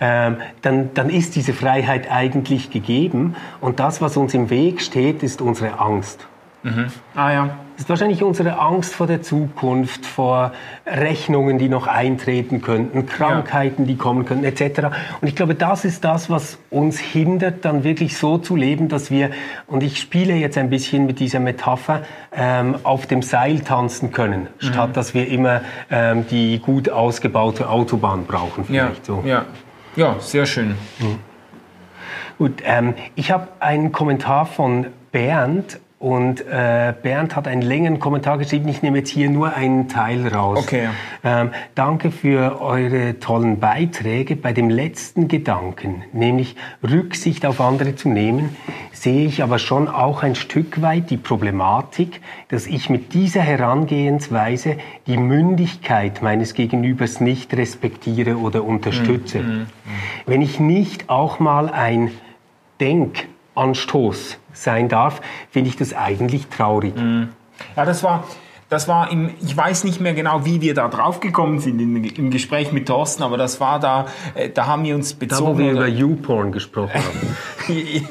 ähm, 0.00 0.36
dann, 0.62 0.90
dann 0.94 1.10
ist 1.10 1.36
diese 1.36 1.52
Freiheit 1.52 2.10
eigentlich 2.10 2.70
gegeben 2.70 3.36
und 3.60 3.78
das, 3.80 4.00
was 4.00 4.16
uns 4.16 4.34
im 4.34 4.50
Weg 4.50 4.80
steht, 4.80 5.22
ist 5.22 5.40
unsere 5.42 5.78
Angst. 5.78 6.26
Mhm. 6.62 6.86
Ah 7.14 7.32
ja. 7.32 7.50
Das 7.74 7.84
ist 7.84 7.90
wahrscheinlich 7.90 8.24
unsere 8.24 8.58
Angst 8.58 8.92
vor 8.92 9.06
der 9.06 9.22
Zukunft, 9.22 10.04
vor 10.04 10.50
Rechnungen, 10.84 11.58
die 11.58 11.68
noch 11.68 11.86
eintreten 11.86 12.60
könnten, 12.60 13.06
Krankheiten, 13.06 13.86
die 13.86 13.96
kommen 13.96 14.24
könnten, 14.24 14.42
etc. 14.42 14.88
Und 15.20 15.28
ich 15.28 15.36
glaube, 15.36 15.54
das 15.54 15.84
ist 15.84 16.02
das, 16.04 16.28
was 16.28 16.58
uns 16.70 16.98
hindert, 16.98 17.64
dann 17.64 17.84
wirklich 17.84 18.16
so 18.16 18.36
zu 18.36 18.56
leben, 18.56 18.88
dass 18.88 19.12
wir, 19.12 19.30
und 19.68 19.84
ich 19.84 20.00
spiele 20.00 20.34
jetzt 20.34 20.58
ein 20.58 20.70
bisschen 20.70 21.06
mit 21.06 21.20
dieser 21.20 21.38
Metapher, 21.38 22.02
ähm, 22.32 22.74
auf 22.82 23.06
dem 23.06 23.22
Seil 23.22 23.60
tanzen 23.60 24.10
können, 24.10 24.48
mhm. 24.60 24.66
statt 24.66 24.96
dass 24.96 25.14
wir 25.14 25.28
immer 25.28 25.60
ähm, 25.88 26.26
die 26.28 26.58
gut 26.58 26.90
ausgebaute 26.90 27.68
Autobahn 27.68 28.24
brauchen. 28.26 28.64
Vielleicht 28.64 29.06
ja, 29.06 29.14
so. 29.14 29.22
ja. 29.24 29.44
ja, 29.94 30.16
sehr 30.18 30.46
schön. 30.46 30.74
Mhm. 30.98 31.20
Gut, 32.38 32.54
ähm, 32.64 32.94
ich 33.14 33.30
habe 33.30 33.46
einen 33.60 33.92
Kommentar 33.92 34.46
von 34.46 34.86
Bernd 35.12 35.78
und 35.98 36.46
äh, 36.46 36.94
Bernd 37.02 37.34
hat 37.34 37.48
einen 37.48 37.62
längeren 37.62 37.98
Kommentar 37.98 38.38
geschrieben. 38.38 38.68
Ich 38.68 38.82
nehme 38.82 38.98
jetzt 38.98 39.10
hier 39.10 39.28
nur 39.28 39.54
einen 39.54 39.88
Teil 39.88 40.28
raus. 40.28 40.60
Okay. 40.60 40.88
Ähm, 41.24 41.50
danke 41.74 42.12
für 42.12 42.60
eure 42.60 43.18
tollen 43.18 43.58
Beiträge. 43.58 44.36
Bei 44.36 44.52
dem 44.52 44.70
letzten 44.70 45.26
Gedanken, 45.26 46.04
nämlich 46.12 46.54
Rücksicht 46.88 47.44
auf 47.44 47.60
andere 47.60 47.96
zu 47.96 48.08
nehmen, 48.10 48.56
sehe 48.92 49.26
ich 49.26 49.42
aber 49.42 49.58
schon 49.58 49.88
auch 49.88 50.22
ein 50.22 50.36
Stück 50.36 50.80
weit 50.82 51.10
die 51.10 51.16
Problematik, 51.16 52.20
dass 52.46 52.68
ich 52.68 52.88
mit 52.90 53.12
dieser 53.12 53.40
Herangehensweise 53.40 54.76
die 55.08 55.16
Mündigkeit 55.16 56.22
meines 56.22 56.54
Gegenübers 56.54 57.20
nicht 57.20 57.54
respektiere 57.54 58.36
oder 58.36 58.62
unterstütze. 58.62 59.40
Mm, 59.40 59.46
mm, 59.46 59.62
mm. 59.62 59.66
Wenn 60.26 60.42
ich 60.42 60.60
nicht 60.60 61.10
auch 61.10 61.40
mal 61.40 61.68
ein 61.68 62.12
Denkanstoß 63.58 64.38
sein 64.52 64.88
darf, 64.88 65.20
finde 65.50 65.70
ich 65.70 65.76
das 65.76 65.94
eigentlich 65.94 66.46
traurig. 66.48 66.96
Mhm. 66.96 67.30
Ja, 67.76 67.84
das 67.84 68.02
war, 68.02 68.24
das 68.68 68.86
war 68.88 69.10
im, 69.10 69.30
ich 69.40 69.56
weiß 69.56 69.84
nicht 69.84 70.00
mehr 70.00 70.14
genau, 70.14 70.44
wie 70.44 70.60
wir 70.60 70.74
da 70.74 70.88
drauf 70.88 71.20
gekommen 71.20 71.58
sind 71.58 71.80
in, 71.80 72.04
im 72.04 72.30
Gespräch 72.30 72.72
mit 72.72 72.86
Thorsten, 72.86 73.22
aber 73.22 73.36
das 73.36 73.60
war 73.60 73.80
da, 73.80 74.06
äh, 74.34 74.50
da 74.50 74.66
haben 74.66 74.84
wir 74.84 74.94
uns 74.94 75.14
bezogen. 75.14 75.44
Da, 75.44 75.52
wo 75.52 75.58
wir 75.58 75.72
über 75.72 75.88
YouPorn 75.88 76.52
gesprochen 76.52 76.94
haben. 76.94 77.36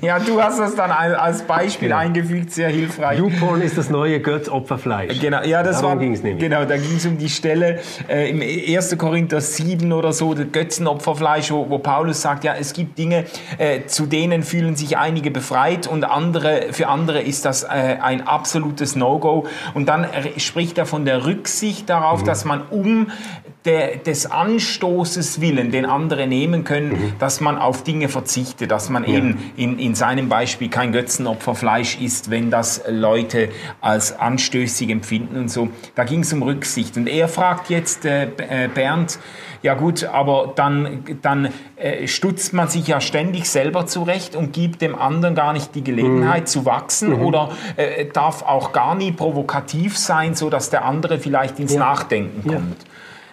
Ja, 0.00 0.18
du 0.18 0.42
hast 0.42 0.58
das 0.58 0.74
dann 0.74 0.90
als 0.90 1.42
Beispiel 1.42 1.90
ja. 1.90 1.98
eingefügt, 1.98 2.52
sehr 2.52 2.68
hilfreich. 2.68 3.18
YouPorn 3.18 3.60
ist 3.62 3.76
das 3.76 3.90
neue 3.90 4.20
Götzopferfleisch. 4.20 5.20
Genau, 5.20 5.42
ja, 5.42 5.62
das 5.62 5.80
Darum 5.80 5.98
war, 5.98 5.98
ging's 5.98 6.22
nämlich. 6.22 6.42
genau, 6.42 6.64
da 6.64 6.76
ging 6.76 6.96
es 6.96 7.06
um 7.06 7.18
die 7.18 7.28
Stelle 7.28 7.80
äh, 8.08 8.30
im 8.30 8.40
1. 8.40 8.96
Korinther 8.98 9.40
7 9.40 9.92
oder 9.92 10.12
so, 10.12 10.34
das 10.34 10.46
Götzenopferfleisch, 10.52 11.50
wo, 11.50 11.68
wo 11.68 11.78
Paulus 11.78 12.22
sagt, 12.22 12.44
ja, 12.44 12.54
es 12.58 12.72
gibt 12.72 12.98
Dinge, 12.98 13.24
äh, 13.58 13.86
zu 13.86 14.06
denen 14.06 14.42
fühlen 14.42 14.76
sich 14.76 14.96
einige 14.96 15.30
befreit 15.30 15.86
und 15.86 16.04
andere, 16.04 16.72
für 16.72 16.88
andere 16.88 17.20
ist 17.20 17.44
das 17.44 17.64
äh, 17.64 17.66
ein 17.66 18.26
absolutes 18.26 18.96
No-Go. 18.96 19.46
Und 19.74 19.88
dann 19.88 20.06
spricht 20.38 20.78
er 20.78 20.86
von 20.86 21.04
der 21.04 21.26
Rücksicht 21.26 21.88
darauf, 21.88 22.22
mhm. 22.22 22.26
dass 22.26 22.44
man 22.44 22.62
um 22.70 23.08
der, 23.66 23.96
des 23.96 24.30
Anstoßes 24.30 25.40
willen, 25.40 25.70
den 25.70 25.84
andere 25.84 26.26
nehmen 26.26 26.64
können, 26.64 26.90
mhm. 26.90 27.12
dass 27.18 27.40
man 27.40 27.58
auf 27.58 27.82
Dinge 27.82 28.08
verzichtet, 28.08 28.70
dass 28.70 28.88
man 28.88 29.04
ja. 29.04 29.16
eben 29.16 29.52
in, 29.56 29.78
in 29.78 29.94
seinem 29.94 30.28
Beispiel 30.28 30.70
kein 30.70 30.92
Götzenopferfleisch 30.92 32.00
isst, 32.00 32.30
wenn 32.30 32.50
das 32.50 32.82
Leute 32.88 33.50
als 33.80 34.18
anstößig 34.18 34.88
empfinden 34.90 35.36
und 35.36 35.50
so. 35.50 35.68
Da 35.94 36.04
ging 36.04 36.20
es 36.20 36.32
um 36.32 36.42
Rücksicht. 36.42 36.96
Und 36.96 37.08
er 37.08 37.28
fragt 37.28 37.68
jetzt 37.68 38.04
äh, 38.04 38.24
äh, 38.24 38.68
Bernd, 38.72 39.18
ja 39.62 39.74
gut, 39.74 40.04
aber 40.04 40.52
dann, 40.54 41.04
dann 41.22 41.48
äh, 41.76 42.06
stutzt 42.06 42.52
man 42.52 42.68
sich 42.68 42.86
ja 42.86 43.00
ständig 43.00 43.50
selber 43.50 43.86
zurecht 43.86 44.36
und 44.36 44.52
gibt 44.52 44.80
dem 44.80 44.94
anderen 44.94 45.34
gar 45.34 45.52
nicht 45.52 45.74
die 45.74 45.82
Gelegenheit 45.82 46.42
mhm. 46.42 46.46
zu 46.46 46.64
wachsen 46.64 47.10
mhm. 47.10 47.22
oder 47.22 47.50
äh, 47.76 48.06
darf 48.06 48.42
auch 48.42 48.72
gar 48.72 48.94
nie 48.94 49.12
provokativ 49.12 49.98
sein, 49.98 50.34
so 50.34 50.50
dass 50.50 50.70
der 50.70 50.84
andere 50.84 51.18
vielleicht 51.18 51.58
ins 51.58 51.74
ja. 51.74 51.80
Nachdenken 51.80 52.42
kommt. 52.42 52.82
Ja. 52.82 52.88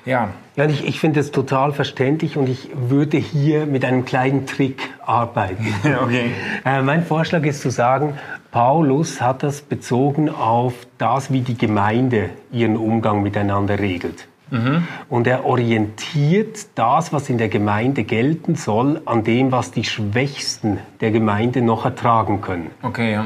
Ja. 0.06 0.30
Ja, 0.56 0.66
ich, 0.66 0.86
ich 0.86 1.00
finde 1.00 1.20
es 1.20 1.32
total 1.32 1.74
verständlich 1.74 2.38
und 2.38 2.48
ich 2.48 2.70
würde 2.76 3.18
hier 3.18 3.66
mit 3.66 3.84
einem 3.84 4.06
kleinen 4.06 4.46
Trick 4.46 4.90
arbeiten. 5.04 5.74
okay. 6.04 6.32
Äh, 6.64 6.82
mein 6.82 7.04
Vorschlag 7.04 7.44
ist 7.44 7.62
zu 7.62 7.72
sagen, 7.72 8.16
Paulus 8.52 9.20
hat 9.20 9.42
das 9.42 9.62
bezogen 9.62 10.30
auf 10.30 10.74
das, 11.00 11.32
wie 11.32 11.42
die 11.42 11.58
Gemeinde 11.58 12.30
ihren 12.52 12.78
Umgang 12.78 13.24
miteinander 13.24 13.80
regelt. 13.80 14.28
Mhm. 14.52 14.88
Und 15.10 15.26
er 15.26 15.46
orientiert 15.46 16.68
das, 16.76 17.12
was 17.12 17.30
in 17.30 17.40
der 17.40 17.50
Gemeinde 17.50 18.04
gelten 18.04 18.54
soll, 18.54 19.02
an 19.06 19.24
dem, 19.24 19.52
was 19.52 19.72
die 19.72 19.84
Schwächsten 19.84 20.78
der 21.02 21.10
Gemeinde 21.10 21.64
noch 21.64 21.86
ertragen 21.86 22.42
können. 22.42 22.70
Okay, 22.84 23.14
ja. 23.14 23.26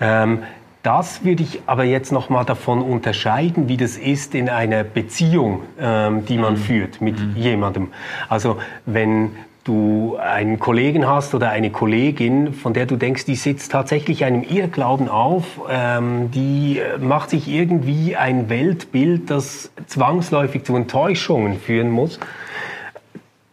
Ähm, 0.00 0.44
das 0.88 1.22
würde 1.22 1.42
ich 1.42 1.60
aber 1.66 1.84
jetzt 1.84 2.12
noch 2.12 2.30
mal 2.30 2.44
davon 2.44 2.80
unterscheiden, 2.80 3.68
wie 3.68 3.76
das 3.76 3.98
ist 3.98 4.34
in 4.34 4.48
einer 4.48 4.84
Beziehung, 4.84 5.60
ähm, 5.78 6.24
die 6.24 6.38
man 6.38 6.54
mhm. 6.54 6.56
führt 6.56 7.02
mit 7.02 7.20
mhm. 7.20 7.36
jemandem. 7.36 7.88
Also 8.30 8.56
wenn 8.86 9.32
du 9.64 10.16
einen 10.16 10.58
Kollegen 10.58 11.06
hast 11.06 11.34
oder 11.34 11.50
eine 11.50 11.68
Kollegin, 11.68 12.54
von 12.54 12.72
der 12.72 12.86
du 12.86 12.96
denkst, 12.96 13.26
die 13.26 13.34
sitzt 13.34 13.70
tatsächlich 13.70 14.24
einem 14.24 14.42
Irrglauben 14.42 15.10
auf, 15.10 15.44
ähm, 15.68 16.30
die 16.30 16.80
macht 16.98 17.28
sich 17.28 17.48
irgendwie 17.48 18.16
ein 18.16 18.48
Weltbild, 18.48 19.28
das 19.28 19.70
zwangsläufig 19.88 20.64
zu 20.64 20.74
Enttäuschungen 20.74 21.60
führen 21.60 21.90
muss, 21.90 22.18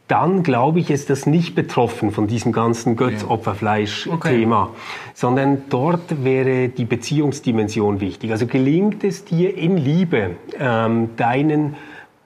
dann 0.08 0.44
glaube 0.44 0.80
ich, 0.80 0.92
ist 0.92 1.10
das 1.10 1.26
nicht 1.26 1.56
betroffen 1.56 2.12
von 2.12 2.28
diesem 2.28 2.52
ganzen 2.52 2.96
Götzopferfleisch-Thema, 2.96 4.64
okay. 4.64 4.74
sondern 5.14 5.64
dort 5.70 6.24
wäre 6.24 6.70
die 6.70 6.86
Beziehungsdimension 6.86 8.02
wichtig. 8.02 8.32
Also 8.32 8.46
gelingt 8.46 9.04
es 9.04 9.26
dir 9.26 9.58
in 9.58 9.78
Liebe, 9.78 10.32
ähm, 10.60 11.10
deinen 11.18 11.76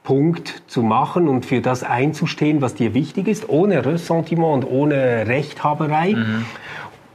Punkt 0.03 0.63
zu 0.67 0.81
machen 0.81 1.29
und 1.29 1.45
für 1.45 1.61
das 1.61 1.83
einzustehen, 1.83 2.61
was 2.61 2.75
dir 2.75 2.93
wichtig 2.93 3.27
ist, 3.27 3.47
ohne 3.47 3.85
Ressentiment 3.85 4.65
und 4.65 4.71
ohne 4.71 5.27
Rechthaberei? 5.27 6.15
Mhm. 6.15 6.45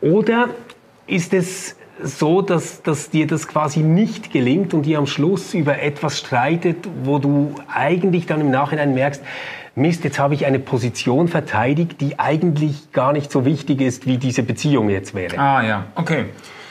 Oder 0.01 0.49
ist 1.07 1.35
es 1.35 1.77
so, 2.03 2.43
dass, 2.43 2.83
dass 2.83 3.11
dir 3.11 3.27
das 3.27 3.49
quasi 3.49 3.81
nicht 3.81 4.33
gelingt 4.33 4.75
und 4.75 4.87
ihr 4.87 4.99
am 4.99 5.07
Schluss 5.07 5.55
über 5.55 5.81
etwas 5.81 6.19
streitet, 6.19 6.89
wo 7.05 7.19
du 7.19 7.55
eigentlich 7.73 8.27
dann 8.27 8.41
im 8.41 8.51
Nachhinein 8.51 8.95
merkst, 8.95 9.23
Mist, 9.77 10.05
jetzt 10.05 10.19
habe 10.19 10.35
ich 10.35 10.47
eine 10.47 10.61
Position 10.61 11.27
verteidigt, 11.27 12.01
die 12.01 12.19
eigentlich 12.19 12.93
gar 12.93 13.13
nicht 13.13 13.33
so 13.33 13.45
wichtig 13.45 13.81
ist, 13.81 14.07
wie 14.07 14.19
diese 14.19 14.45
Beziehung 14.45 14.89
jetzt 14.89 15.15
wäre. 15.15 15.39
Ah 15.39 15.63
ja, 15.63 15.87
okay. 15.97 16.27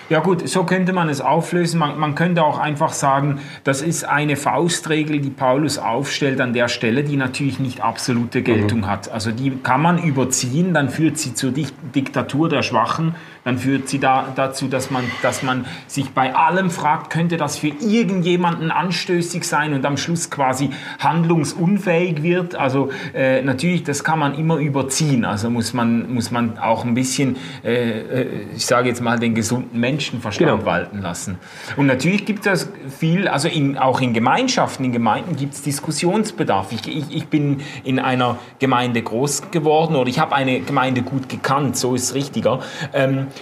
Ja 0.10 0.20
gut, 0.20 0.48
so 0.48 0.64
könnte 0.66 0.94
man 0.94 1.10
es 1.10 1.22
auflösen. 1.22 1.80
Man, 1.80 1.98
man, 1.98 2.14
könnte 2.14 2.44
auch 2.44 2.60
einfach 2.60 2.94
sagen, 2.94 3.40
das 3.64 3.82
ist 3.82 4.04
eine 4.04 4.36
Faustregel, 4.36 5.20
die 5.20 5.30
Paulus 5.30 5.78
aufstellt 5.78 6.42
an 6.42 6.54
der 6.54 6.68
Stelle, 6.68 7.04
die 7.04 7.16
natürlich 7.16 7.60
nicht 7.60 7.82
absolute 7.82 8.42
Geltung 8.42 8.80
mhm. 8.80 8.88
hat. 8.88 9.12
Also 9.12 9.32
die 9.32 9.52
kann 9.64 9.82
man 9.82 9.98
überziehen, 10.04 10.74
dann 10.74 10.90
führt 10.90 11.18
sie 11.18 11.34
zur 11.34 11.52
Diktatur 11.52 12.50
der 12.50 12.64
Schwachen 12.64 13.16
dann 13.44 13.58
führt 13.58 13.90
sie 13.90 14.00
da, 14.00 14.28
dazu, 14.36 14.68
dass 14.68 14.90
man, 14.90 15.04
dass 15.22 15.44
man 15.44 15.66
sich 15.88 16.12
bei 16.12 16.34
allem 16.36 16.70
fragt, 16.70 17.10
könnte 17.10 17.38
das 17.38 17.58
für 17.58 17.68
irgendjemanden 17.68 18.72
anstößig 18.72 19.44
sein 19.44 19.74
und 19.74 19.86
am 19.86 19.98
Schluss 19.98 20.30
quasi 20.30 20.70
handlungsunfähig 21.00 22.24
wird. 22.24 22.56
Also 22.56 22.92
äh, 23.14 23.42
natürlich, 23.42 23.84
das 23.84 24.04
kann 24.04 24.20
man 24.20 24.36
immer 24.36 24.58
überziehen. 24.58 25.26
Also 25.26 25.50
muss 25.50 25.74
man, 25.74 26.14
muss 26.14 26.32
man 26.32 26.58
auch 26.58 26.86
ein 26.86 26.94
bisschen, 26.94 27.36
äh, 27.64 28.00
äh 28.00 28.28
ich 28.56 28.66
sage 28.66 28.88
jetzt 28.88 29.02
mal, 29.02 29.20
den 29.20 29.36
gesunden 29.36 29.80
Menschenverstand 29.80 30.52
genau. 30.52 30.66
walten 30.66 31.02
lassen. 31.02 31.38
Und 31.76 31.88
natürlich 31.88 32.26
gibt 32.26 32.46
es 32.46 32.70
viel, 32.98 33.28
also 33.28 33.48
in, 33.48 33.78
auch 33.78 34.00
in 34.00 34.14
Gemeinschaften, 34.14 34.86
in 34.86 34.92
Gemeinden 34.92 35.36
gibt 35.36 35.54
es 35.54 35.62
Diskussionsbedarf. 35.62 36.72
Ich, 36.72 36.88
ich, 36.88 37.16
ich 37.16 37.28
bin 37.28 37.62
in 37.84 38.00
einer 38.00 38.38
Gemeinde 38.60 39.02
groß 39.02 39.52
geworden 39.52 39.96
oder 39.96 40.10
ich 40.10 40.20
habe 40.20 40.34
eine 40.34 40.62
Gemeinde 40.62 41.02
gut 41.02 41.28
gekannt, 41.28 41.76
so 41.76 41.96
ist 41.96 42.04
es 42.04 42.14
richtiger. 42.14 42.60
Ähm, 42.94 43.14
äh, 43.14 43.33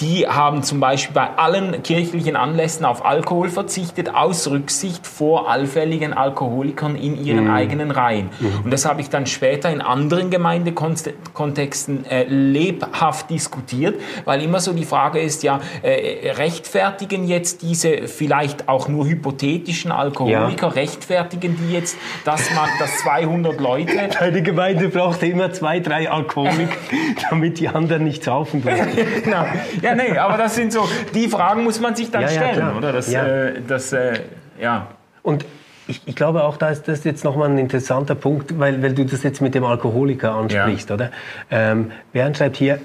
die 0.00 0.26
haben 0.26 0.62
zum 0.62 0.80
Beispiel 0.80 1.14
bei 1.14 1.36
allen 1.36 1.82
kirchlichen 1.82 2.34
Anlässen 2.34 2.86
auf 2.86 3.04
Alkohol 3.04 3.50
verzichtet, 3.50 4.14
aus 4.14 4.48
Rücksicht 4.50 5.06
vor 5.06 5.50
allfälligen 5.50 6.14
Alkoholikern 6.14 6.96
in 6.96 7.22
ihren 7.22 7.44
mhm. 7.44 7.50
eigenen 7.50 7.90
Reihen. 7.90 8.30
Mhm. 8.40 8.64
Und 8.64 8.70
das 8.72 8.86
habe 8.86 9.02
ich 9.02 9.10
dann 9.10 9.26
später 9.26 9.70
in 9.70 9.82
anderen 9.82 10.30
Gemeindekontexten 10.30 12.06
äh, 12.06 12.24
lebhaft 12.24 13.28
diskutiert, 13.30 14.00
weil 14.24 14.42
immer 14.42 14.60
so 14.60 14.72
die 14.72 14.84
Frage 14.84 15.20
ist, 15.20 15.42
ja, 15.42 15.60
äh, 15.82 16.30
rechtfertigen 16.32 17.26
jetzt 17.26 17.62
diese 17.62 18.08
vielleicht 18.08 18.68
auch 18.68 18.88
nur 18.88 19.06
hypothetischen 19.06 19.92
Alkoholiker, 19.92 20.68
ja. 20.68 20.72
rechtfertigen 20.72 21.56
die 21.56 21.74
jetzt, 21.74 21.96
dass 22.24 22.50
man, 22.54 22.68
dass 22.78 22.96
200 22.98 23.60
Leute... 23.60 23.92
Deine 24.18 24.42
Gemeinde 24.42 24.88
braucht 24.88 25.22
immer 25.22 25.52
zwei, 25.52 25.80
drei 25.80 26.10
Alkoholiker, 26.10 26.76
damit 27.30 27.60
die 27.60 27.68
anderen 27.68 28.04
nicht 28.04 28.24
saufen 28.24 28.62
dürfen. 28.62 28.88
Genau. 29.22 29.44
Ja, 29.82 29.94
nee, 29.94 30.16
aber 30.16 30.36
das 30.36 30.54
sind 30.54 30.72
so, 30.72 30.88
die 31.14 31.28
Fragen 31.28 31.64
muss 31.64 31.80
man 31.80 31.94
sich 31.94 32.10
dann 32.10 32.22
ja, 32.22 32.28
stellen, 32.28 32.58
ja, 32.58 32.76
oder? 32.76 32.92
Das, 32.92 33.10
ja. 33.10 33.26
Äh, 33.26 33.60
das, 33.66 33.92
äh, 33.92 34.20
ja. 34.60 34.88
Und 35.22 35.44
ich, 35.86 36.02
ich, 36.06 36.14
glaube 36.14 36.44
auch, 36.44 36.56
da 36.56 36.68
ist 36.68 36.86
das 36.88 37.04
jetzt 37.04 37.24
nochmal 37.24 37.50
ein 37.50 37.58
interessanter 37.58 38.14
Punkt, 38.14 38.58
weil, 38.58 38.82
weil 38.82 38.94
du 38.94 39.04
das 39.04 39.22
jetzt 39.22 39.40
mit 39.40 39.54
dem 39.54 39.64
Alkoholiker 39.64 40.34
ansprichst, 40.34 40.90
oder? 40.90 41.10
Ähm, 41.50 41.90
Bernd 42.12 42.36
schreibt 42.36 42.56
hier, 42.56 42.80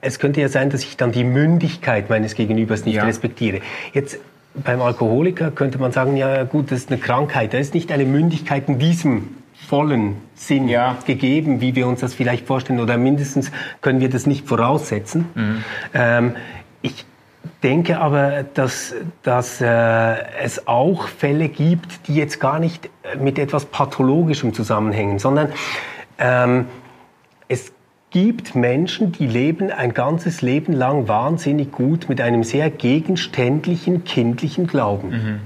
es 0.00 0.18
könnte 0.18 0.40
ja 0.40 0.48
sein, 0.48 0.70
dass 0.70 0.82
ich 0.82 0.96
dann 0.96 1.12
die 1.12 1.24
Mündigkeit 1.24 2.10
meines 2.10 2.34
Gegenübers 2.34 2.84
nicht 2.84 3.02
respektiere. 3.02 3.60
Jetzt 3.92 4.18
beim 4.54 4.80
Alkoholiker 4.80 5.50
könnte 5.50 5.78
man 5.78 5.92
sagen, 5.92 6.16
ja 6.16 6.44
gut, 6.44 6.70
das 6.70 6.80
ist 6.80 6.90
eine 6.90 7.00
Krankheit, 7.00 7.52
da 7.52 7.58
ist 7.58 7.74
nicht 7.74 7.92
eine 7.92 8.04
Mündigkeit 8.04 8.68
in 8.68 8.78
diesem 8.78 9.36
vollen 9.66 10.16
Sinn 10.34 10.68
ja. 10.68 10.96
gegeben, 11.06 11.60
wie 11.60 11.74
wir 11.74 11.86
uns 11.86 12.00
das 12.00 12.14
vielleicht 12.14 12.46
vorstellen, 12.46 12.80
oder 12.80 12.96
mindestens 12.96 13.50
können 13.80 14.00
wir 14.00 14.08
das 14.08 14.26
nicht 14.26 14.46
voraussetzen. 14.46 15.26
Mhm. 15.34 15.64
Ähm, 15.92 16.36
ich 16.82 17.04
denke 17.62 17.98
aber, 17.98 18.44
dass, 18.44 18.94
dass 19.22 19.60
äh, 19.60 19.66
es 20.40 20.68
auch 20.68 21.08
Fälle 21.08 21.48
gibt, 21.48 22.06
die 22.06 22.14
jetzt 22.14 22.38
gar 22.38 22.58
nicht 22.58 22.88
mit 23.20 23.38
etwas 23.38 23.66
Pathologischem 23.66 24.54
zusammenhängen, 24.54 25.18
sondern 25.18 25.48
ähm, 26.18 26.66
es 27.48 27.72
gibt 28.10 28.54
Menschen, 28.54 29.12
die 29.12 29.26
leben 29.26 29.70
ein 29.70 29.94
ganzes 29.94 30.42
Leben 30.42 30.72
lang 30.72 31.08
wahnsinnig 31.08 31.72
gut 31.72 32.08
mit 32.08 32.20
einem 32.20 32.44
sehr 32.44 32.70
gegenständlichen, 32.70 34.04
kindlichen 34.04 34.66
Glauben. 34.66 35.08
Mhm. 35.10 35.40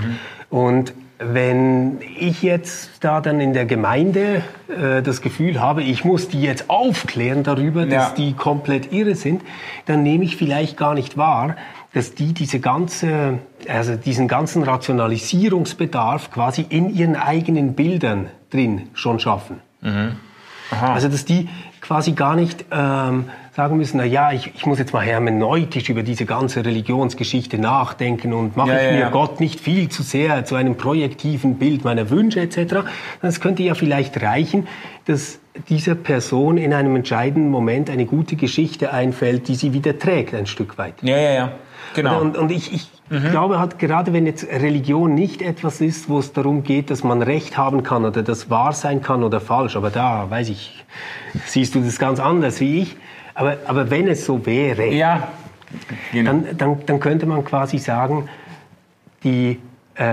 Mhm. 0.00 0.18
Und 0.50 0.94
wenn 1.18 2.00
ich 2.18 2.42
jetzt 2.42 2.90
da 3.00 3.20
dann 3.20 3.40
in 3.40 3.52
der 3.52 3.66
Gemeinde 3.66 4.42
äh, 4.68 5.02
das 5.02 5.20
Gefühl 5.20 5.60
habe, 5.60 5.82
ich 5.82 6.04
muss 6.04 6.28
die 6.28 6.42
jetzt 6.42 6.68
aufklären 6.68 7.42
darüber, 7.42 7.86
dass 7.86 8.10
ja. 8.10 8.14
die 8.16 8.32
komplett 8.32 8.92
irre 8.92 9.14
sind, 9.14 9.42
dann 9.86 10.02
nehme 10.02 10.24
ich 10.24 10.36
vielleicht 10.36 10.76
gar 10.76 10.94
nicht 10.94 11.16
wahr, 11.16 11.56
dass 11.92 12.14
die 12.14 12.32
diese 12.34 12.58
ganze, 12.58 13.38
also 13.68 13.94
diesen 13.94 14.26
ganzen 14.26 14.64
Rationalisierungsbedarf 14.64 16.32
quasi 16.32 16.66
in 16.68 16.92
ihren 16.92 17.14
eigenen 17.14 17.74
Bildern 17.74 18.28
drin 18.50 18.88
schon 18.94 19.20
schaffen. 19.20 19.60
Mhm. 19.80 20.16
Also 20.70 21.08
dass 21.08 21.24
die 21.24 21.48
quasi 21.80 22.12
gar 22.12 22.34
nicht 22.34 22.64
ähm, 22.72 23.26
sagen 23.54 23.76
müssen, 23.76 23.98
na 23.98 24.04
ja, 24.04 24.32
ich, 24.32 24.52
ich 24.56 24.66
muss 24.66 24.80
jetzt 24.80 24.92
mal 24.92 25.04
hermeneutisch 25.04 25.88
über 25.88 26.02
diese 26.02 26.26
ganze 26.26 26.64
Religionsgeschichte 26.64 27.56
nachdenken 27.58 28.32
und 28.32 28.56
mache 28.56 28.70
ja, 28.70 28.76
ich 28.76 28.86
ja, 28.86 28.92
mir 28.92 29.00
ja. 29.00 29.10
Gott 29.10 29.38
nicht 29.38 29.60
viel 29.60 29.88
zu 29.88 30.02
sehr 30.02 30.44
zu 30.44 30.56
einem 30.56 30.76
projektiven 30.76 31.56
Bild 31.56 31.84
meiner 31.84 32.10
Wünsche 32.10 32.40
etc. 32.40 32.78
Das 33.22 33.40
könnte 33.40 33.62
ja 33.62 33.74
vielleicht 33.74 34.20
reichen, 34.20 34.66
dass 35.04 35.38
dieser 35.68 35.94
Person 35.94 36.58
in 36.58 36.74
einem 36.74 36.96
entscheidenden 36.96 37.50
Moment 37.50 37.90
eine 37.90 38.06
gute 38.06 38.34
Geschichte 38.34 38.92
einfällt, 38.92 39.46
die 39.46 39.54
sie 39.54 39.72
wieder 39.72 39.96
trägt 40.00 40.34
ein 40.34 40.46
Stück 40.46 40.76
weit. 40.76 40.94
Ja, 41.02 41.16
ja, 41.16 41.30
ja. 41.32 41.52
Genau. 41.94 42.20
Und, 42.20 42.36
und 42.36 42.50
ich, 42.50 42.72
ich 42.72 42.90
mhm. 43.08 43.30
glaube 43.30 43.60
halt, 43.60 43.78
gerade 43.78 44.12
wenn 44.12 44.26
jetzt 44.26 44.48
Religion 44.48 45.14
nicht 45.14 45.42
etwas 45.42 45.80
ist, 45.80 46.08
wo 46.08 46.18
es 46.18 46.32
darum 46.32 46.64
geht, 46.64 46.90
dass 46.90 47.04
man 47.04 47.22
Recht 47.22 47.56
haben 47.56 47.84
kann 47.84 48.04
oder 48.04 48.24
das 48.24 48.50
wahr 48.50 48.72
sein 48.72 49.00
kann 49.00 49.22
oder 49.22 49.40
falsch, 49.40 49.76
aber 49.76 49.90
da, 49.90 50.28
weiß 50.28 50.48
ich, 50.48 50.84
siehst 51.46 51.76
du 51.76 51.80
das 51.80 52.00
ganz 52.00 52.18
anders 52.18 52.58
wie 52.58 52.80
ich, 52.80 52.96
aber, 53.34 53.58
aber 53.66 53.90
wenn 53.90 54.08
es 54.08 54.24
so 54.24 54.44
wäre, 54.46 54.86
ja. 54.92 55.28
genau. 56.12 56.32
dann, 56.32 56.56
dann, 56.56 56.86
dann 56.86 57.00
könnte 57.00 57.26
man 57.26 57.44
quasi 57.44 57.78
sagen, 57.78 58.28
die 59.24 59.58
äh, 59.94 60.04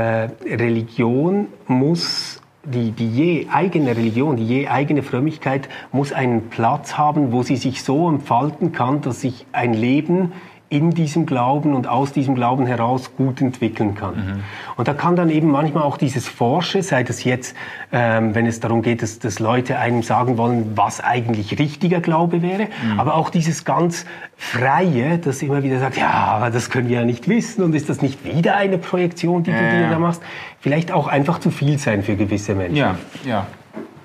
Religion 0.45 1.47
muss, 1.67 2.41
die, 2.63 2.91
die 2.91 3.09
je 3.09 3.47
eigene 3.51 3.95
Religion, 3.95 4.37
die 4.37 4.45
je 4.45 4.67
eigene 4.67 5.03
Frömmigkeit 5.03 5.69
muss 5.91 6.13
einen 6.13 6.49
Platz 6.49 6.97
haben, 6.97 7.31
wo 7.31 7.43
sie 7.43 7.57
sich 7.57 7.83
so 7.83 8.09
entfalten 8.09 8.71
kann, 8.71 9.01
dass 9.01 9.21
sich 9.21 9.45
ein 9.51 9.73
Leben 9.73 10.33
in 10.71 10.91
diesem 10.91 11.25
Glauben 11.25 11.75
und 11.75 11.85
aus 11.85 12.13
diesem 12.13 12.33
Glauben 12.33 12.65
heraus 12.65 13.11
gut 13.17 13.41
entwickeln 13.41 13.93
kann. 13.93 14.15
Mhm. 14.15 14.43
Und 14.77 14.87
da 14.87 14.93
kann 14.93 15.17
dann 15.17 15.29
eben 15.29 15.51
manchmal 15.51 15.83
auch 15.83 15.97
dieses 15.97 16.29
Forsche, 16.29 16.81
sei 16.81 17.03
das 17.03 17.25
jetzt, 17.25 17.57
ähm, 17.91 18.33
wenn 18.33 18.45
es 18.45 18.61
darum 18.61 18.81
geht, 18.81 19.01
dass, 19.01 19.19
dass 19.19 19.39
Leute 19.39 19.77
einem 19.77 20.01
sagen 20.01 20.37
wollen, 20.37 20.71
was 20.75 21.01
eigentlich 21.01 21.59
richtiger 21.59 21.99
Glaube 21.99 22.41
wäre, 22.41 22.69
mhm. 22.83 22.99
aber 23.01 23.15
auch 23.15 23.29
dieses 23.29 23.65
ganz 23.65 24.05
Freie, 24.37 25.17
das 25.17 25.41
immer 25.41 25.61
wieder 25.61 25.79
sagt, 25.79 25.97
ja, 25.97 26.09
aber 26.09 26.51
das 26.51 26.69
können 26.69 26.87
wir 26.87 26.99
ja 26.99 27.05
nicht 27.05 27.27
wissen 27.27 27.63
und 27.63 27.75
ist 27.75 27.89
das 27.89 28.01
nicht 28.01 28.23
wieder 28.23 28.55
eine 28.55 28.77
Projektion, 28.77 29.43
die 29.43 29.51
äh, 29.51 29.55
du 29.55 29.77
dir 29.77 29.89
da 29.89 29.99
machst, 29.99 30.23
vielleicht 30.61 30.93
auch 30.93 31.07
einfach 31.09 31.39
zu 31.39 31.51
viel 31.51 31.79
sein 31.79 32.01
für 32.01 32.15
gewisse 32.15 32.55
Menschen. 32.55 32.77
Ja, 32.77 32.95
ja, 33.25 33.45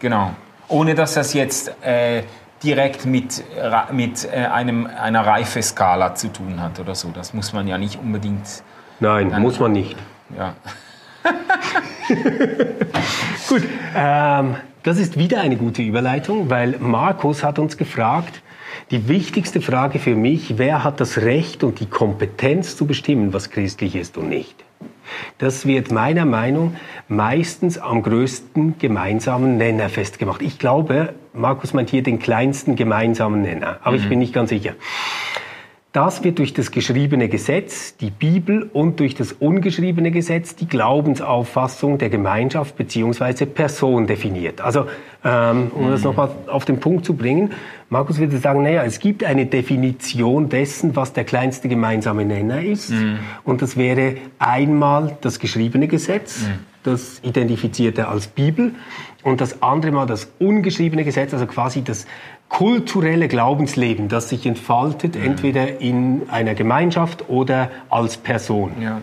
genau. 0.00 0.32
Ohne 0.66 0.96
dass 0.96 1.14
das 1.14 1.32
jetzt... 1.32 1.72
Äh 1.80 2.24
direkt 2.62 3.06
mit, 3.06 3.44
mit 3.92 4.24
äh, 4.24 4.46
einem, 4.46 4.86
einer 4.86 5.26
Reifeskala 5.26 6.14
zu 6.14 6.28
tun 6.28 6.60
hat 6.60 6.80
oder 6.80 6.94
so. 6.94 7.10
Das 7.10 7.34
muss 7.34 7.52
man 7.52 7.66
ja 7.66 7.78
nicht 7.78 7.98
unbedingt. 7.98 8.62
Nein, 9.00 9.30
dann, 9.30 9.42
muss 9.42 9.60
man 9.60 9.72
nicht. 9.72 9.96
Ja. 10.36 10.54
Gut, 13.48 13.62
ähm, 13.94 14.56
das 14.82 14.98
ist 14.98 15.18
wieder 15.18 15.40
eine 15.40 15.56
gute 15.56 15.82
Überleitung, 15.82 16.48
weil 16.50 16.78
Markus 16.78 17.42
hat 17.42 17.58
uns 17.58 17.76
gefragt, 17.76 18.42
die 18.90 19.08
wichtigste 19.08 19.60
Frage 19.60 19.98
für 19.98 20.14
mich, 20.14 20.58
wer 20.58 20.84
hat 20.84 21.00
das 21.00 21.18
Recht 21.18 21.64
und 21.64 21.80
die 21.80 21.86
Kompetenz 21.86 22.76
zu 22.76 22.86
bestimmen, 22.86 23.32
was 23.32 23.50
christlich 23.50 23.96
ist 23.96 24.16
und 24.16 24.28
nicht? 24.28 24.65
Das 25.38 25.66
wird 25.66 25.90
meiner 25.90 26.24
Meinung 26.24 26.76
meistens 27.08 27.78
am 27.78 28.02
größten 28.02 28.78
gemeinsamen 28.78 29.56
Nenner 29.56 29.88
festgemacht. 29.88 30.42
Ich 30.42 30.58
glaube, 30.58 31.14
Markus 31.32 31.74
meint 31.74 31.90
hier 31.90 32.02
den 32.02 32.18
kleinsten 32.18 32.76
gemeinsamen 32.76 33.42
Nenner, 33.42 33.80
aber 33.82 33.96
mhm. 33.96 34.02
ich 34.02 34.08
bin 34.08 34.18
nicht 34.18 34.32
ganz 34.32 34.50
sicher. 34.50 34.74
Das 35.96 36.22
wird 36.24 36.40
durch 36.40 36.52
das 36.52 36.72
geschriebene 36.72 37.30
Gesetz, 37.30 37.96
die 37.96 38.10
Bibel 38.10 38.68
und 38.74 39.00
durch 39.00 39.14
das 39.14 39.32
ungeschriebene 39.32 40.10
Gesetz 40.10 40.54
die 40.54 40.68
Glaubensauffassung 40.68 41.96
der 41.96 42.10
Gemeinschaft 42.10 42.76
bzw. 42.76 43.46
Person 43.46 44.06
definiert. 44.06 44.60
Also, 44.60 44.84
ähm, 45.24 45.70
um 45.74 45.90
das 45.90 46.00
mhm. 46.00 46.08
nochmal 46.08 46.28
auf 46.48 46.66
den 46.66 46.80
Punkt 46.80 47.06
zu 47.06 47.14
bringen, 47.14 47.52
Markus 47.88 48.18
würde 48.18 48.36
sagen, 48.36 48.62
naja, 48.62 48.84
es 48.84 48.98
gibt 48.98 49.24
eine 49.24 49.46
Definition 49.46 50.50
dessen, 50.50 50.96
was 50.96 51.14
der 51.14 51.24
kleinste 51.24 51.66
gemeinsame 51.66 52.26
Nenner 52.26 52.62
ist. 52.62 52.90
Mhm. 52.90 53.20
Und 53.44 53.62
das 53.62 53.78
wäre 53.78 54.16
einmal 54.38 55.16
das 55.22 55.38
geschriebene 55.38 55.88
Gesetz, 55.88 56.42
mhm. 56.42 56.75
Das 56.86 57.20
identifiziert 57.22 57.98
er 57.98 58.08
als 58.08 58.26
Bibel. 58.26 58.74
Und 59.22 59.40
das 59.40 59.62
andere 59.62 59.92
Mal 59.92 60.06
das 60.06 60.30
ungeschriebene 60.38 61.04
Gesetz, 61.04 61.32
also 61.34 61.46
quasi 61.46 61.82
das 61.82 62.06
kulturelle 62.48 63.28
Glaubensleben, 63.28 64.08
das 64.08 64.28
sich 64.28 64.46
entfaltet, 64.46 65.16
ja. 65.16 65.22
entweder 65.22 65.80
in 65.80 66.28
einer 66.30 66.54
Gemeinschaft 66.54 67.28
oder 67.28 67.70
als 67.90 68.16
Person. 68.16 68.72
Ja. 68.80 69.00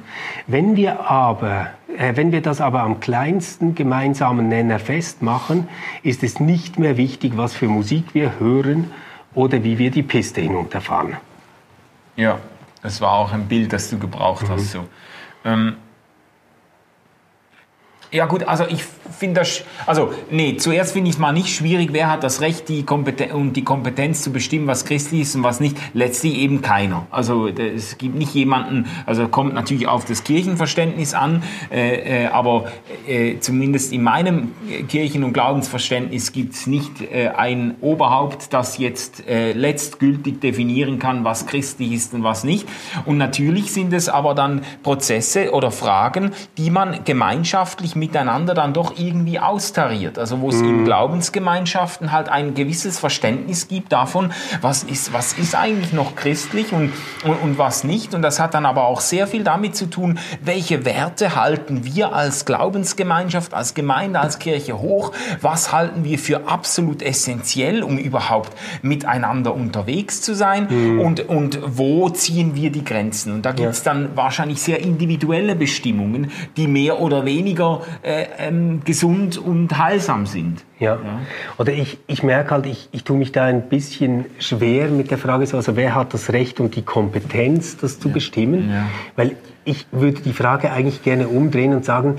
Wenn 0.47 0.75
wir 0.75 1.09
aber, 1.09 1.67
äh, 1.97 2.15
wenn 2.15 2.31
wir 2.31 2.41
das 2.41 2.61
aber 2.61 2.83
am 2.83 2.99
kleinsten 2.99 3.75
gemeinsamen 3.75 4.47
Nenner 4.47 4.79
festmachen, 4.79 5.67
ist 6.03 6.23
es 6.23 6.39
nicht 6.39 6.79
mehr 6.79 6.95
wichtig, 6.95 7.33
was 7.35 7.53
für 7.53 7.67
Musik 7.67 8.13
wir 8.13 8.39
hören 8.39 8.91
oder 9.35 9.63
wie 9.63 9.77
wir 9.77 9.91
die 9.91 10.03
Piste 10.03 10.41
hinunterfahren. 10.41 11.17
Ja, 12.15 12.39
das 12.81 13.01
war 13.01 13.13
auch 13.13 13.33
ein 13.33 13.47
Bild, 13.47 13.73
das 13.73 13.89
du 13.89 13.97
gebraucht 13.97 14.47
mhm. 14.47 14.53
hast. 14.53 14.71
So. 14.71 14.85
Ähm, 15.43 15.75
ja 18.13 18.27
gut, 18.27 18.43
also 18.43 18.65
ich 18.69 18.83
finde 19.17 19.41
das, 19.41 19.63
also 19.85 20.13
nee, 20.29 20.57
zuerst 20.57 20.93
finde 20.93 21.09
ich 21.09 21.15
es 21.15 21.19
mal 21.19 21.31
nicht 21.31 21.49
schwierig, 21.49 21.89
wer 21.91 22.11
hat 22.11 22.23
das 22.23 22.41
Recht 22.41 22.69
die 22.69 22.83
Kompetenz, 22.83 23.33
und 23.33 23.53
die 23.53 23.63
Kompetenz 23.63 24.21
zu 24.21 24.31
bestimmen, 24.31 24.67
was 24.67 24.85
christlich 24.85 25.21
ist 25.21 25.35
und 25.35 25.43
was 25.43 25.59
nicht. 25.59 25.77
Letztlich 25.93 26.37
eben 26.37 26.61
keiner. 26.61 27.07
Also 27.09 27.47
es 27.47 27.97
gibt 27.97 28.15
nicht 28.15 28.33
jemanden, 28.33 28.85
also 29.05 29.27
kommt 29.27 29.53
natürlich 29.53 29.87
auf 29.87 30.05
das 30.05 30.23
Kirchenverständnis 30.23 31.13
an, 31.13 31.41
äh, 31.71 32.25
äh, 32.25 32.27
aber 32.27 32.65
äh, 33.07 33.39
zumindest 33.39 33.93
in 33.93 34.03
meinem 34.03 34.51
Kirchen- 34.87 35.23
und 35.23 35.33
Glaubensverständnis 35.33 36.31
gibt 36.31 36.53
es 36.53 36.67
nicht 36.67 37.01
äh, 37.01 37.29
ein 37.29 37.75
Oberhaupt, 37.81 38.53
das 38.53 38.77
jetzt 38.77 39.27
äh, 39.27 39.53
letztgültig 39.53 40.39
definieren 40.39 40.99
kann, 40.99 41.23
was 41.23 41.47
christlich 41.47 41.93
ist 41.93 42.13
und 42.13 42.23
was 42.23 42.43
nicht. 42.43 42.67
Und 43.05 43.17
natürlich 43.17 43.73
sind 43.73 43.91
es 43.93 44.07
aber 44.07 44.35
dann 44.35 44.61
Prozesse 44.83 45.51
oder 45.51 45.71
Fragen, 45.71 46.31
die 46.57 46.69
man 46.69 47.03
gemeinschaftlich 47.05 47.95
miteinander 48.03 48.53
dann 48.53 48.73
doch 48.73 48.97
irgendwie 48.97 49.39
austariert. 49.39 50.19
Also 50.19 50.41
wo 50.41 50.49
es 50.49 50.57
mhm. 50.57 50.79
in 50.79 50.85
Glaubensgemeinschaften 50.85 52.11
halt 52.11 52.27
ein 52.27 52.53
gewisses 52.53 52.99
Verständnis 52.99 53.69
gibt 53.69 53.93
davon, 53.93 54.33
was 54.59 54.83
ist, 54.83 55.13
was 55.13 55.31
ist 55.33 55.55
eigentlich 55.55 55.93
noch 55.93 56.15
christlich 56.15 56.73
und, 56.73 56.91
und, 57.23 57.35
und 57.35 57.57
was 57.57 57.85
nicht. 57.85 58.13
Und 58.13 58.21
das 58.21 58.41
hat 58.41 58.55
dann 58.55 58.65
aber 58.65 58.87
auch 58.87 58.99
sehr 58.99 59.25
viel 59.25 59.45
damit 59.45 59.77
zu 59.77 59.85
tun, 59.85 60.19
welche 60.41 60.83
Werte 60.83 61.37
halten 61.37 61.85
wir 61.85 62.13
als 62.13 62.43
Glaubensgemeinschaft, 62.43 63.53
als 63.53 63.73
Gemeinde, 63.73 64.19
als 64.19 64.37
Kirche 64.37 64.81
hoch, 64.81 65.13
was 65.39 65.71
halten 65.71 66.03
wir 66.03 66.19
für 66.19 66.47
absolut 66.47 67.01
essentiell, 67.01 67.83
um 67.83 67.97
überhaupt 67.97 68.51
miteinander 68.81 69.55
unterwegs 69.55 70.21
zu 70.21 70.35
sein 70.35 70.67
mhm. 70.69 70.99
und, 70.99 71.29
und 71.29 71.59
wo 71.65 72.09
ziehen 72.09 72.53
wir 72.53 72.69
die 72.69 72.83
Grenzen. 72.83 73.31
Und 73.31 73.45
da 73.45 73.53
gibt 73.53 73.69
es 73.69 73.85
ja. 73.85 73.93
dann 73.93 74.09
wahrscheinlich 74.17 74.61
sehr 74.61 74.81
individuelle 74.81 75.55
Bestimmungen, 75.55 76.31
die 76.57 76.67
mehr 76.67 76.99
oder 76.99 77.23
weniger 77.23 77.81
äh, 78.01 78.25
ähm, 78.39 78.81
gesund 78.83 79.37
und 79.37 79.77
heilsam 79.77 80.25
sind. 80.25 80.63
Ja. 80.79 80.95
ja. 80.95 81.19
Oder 81.57 81.73
ich, 81.73 81.99
ich 82.07 82.23
merke 82.23 82.51
halt, 82.51 82.65
ich, 82.65 82.89
ich 82.91 83.03
tue 83.03 83.17
mich 83.17 83.31
da 83.31 83.45
ein 83.45 83.69
bisschen 83.69 84.25
schwer 84.39 84.89
mit 84.89 85.11
der 85.11 85.17
Frage, 85.17 85.45
so, 85.45 85.57
also 85.57 85.75
wer 85.75 85.95
hat 85.95 86.13
das 86.13 86.31
Recht 86.31 86.59
und 86.59 86.75
die 86.75 86.81
Kompetenz, 86.81 87.77
das 87.77 87.99
zu 87.99 88.07
ja. 88.09 88.13
bestimmen? 88.13 88.69
Ja. 88.69 88.85
Weil 89.15 89.35
ich 89.65 89.87
würde 89.91 90.21
die 90.21 90.33
Frage 90.33 90.71
eigentlich 90.71 91.03
gerne 91.03 91.27
umdrehen 91.27 91.73
und 91.73 91.85
sagen, 91.85 92.17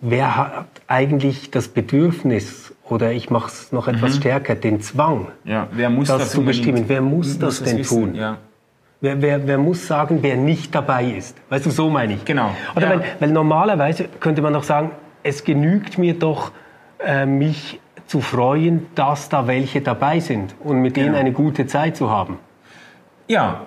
wer 0.00 0.36
hat 0.36 0.66
eigentlich 0.86 1.50
das 1.50 1.68
Bedürfnis 1.68 2.74
oder 2.88 3.12
ich 3.12 3.30
mache 3.30 3.48
es 3.48 3.72
noch 3.72 3.88
etwas 3.88 4.14
mhm. 4.14 4.20
stärker, 4.20 4.54
den 4.54 4.80
Zwang, 4.80 5.28
ja. 5.44 5.68
wer 5.72 5.90
muss 5.90 6.08
das, 6.08 6.18
das 6.18 6.30
zu 6.32 6.44
bestimmen. 6.44 6.84
Wer 6.86 7.00
muss, 7.00 7.28
muss 7.28 7.38
das 7.38 7.62
denn 7.62 7.78
wissen? 7.78 8.12
tun? 8.12 8.14
Ja. 8.14 8.38
Wer, 9.00 9.20
wer, 9.20 9.46
wer, 9.46 9.58
muss 9.58 9.86
sagen, 9.86 10.20
wer 10.22 10.36
nicht 10.36 10.74
dabei 10.74 11.04
ist? 11.04 11.36
Weißt 11.50 11.66
du, 11.66 11.70
so 11.70 11.90
meine 11.90 12.14
ich. 12.14 12.24
Genau. 12.24 12.50
Oder 12.74 12.86
ja. 12.86 12.90
weil, 12.90 13.04
weil 13.20 13.30
normalerweise 13.30 14.08
könnte 14.20 14.40
man 14.40 14.52
doch 14.54 14.62
sagen, 14.62 14.92
es 15.24 15.42
genügt 15.42 15.98
mir 15.98 16.16
doch, 16.16 16.52
äh, 17.04 17.26
mich 17.26 17.80
zu 18.06 18.20
freuen, 18.20 18.86
dass 18.94 19.28
da 19.28 19.48
welche 19.48 19.80
dabei 19.80 20.20
sind 20.20 20.54
und 20.62 20.80
mit 20.80 20.96
denen 20.96 21.08
genau. 21.08 21.18
eine 21.18 21.32
gute 21.32 21.66
Zeit 21.66 21.96
zu 21.96 22.10
haben. 22.10 22.38
Ja, 23.26 23.66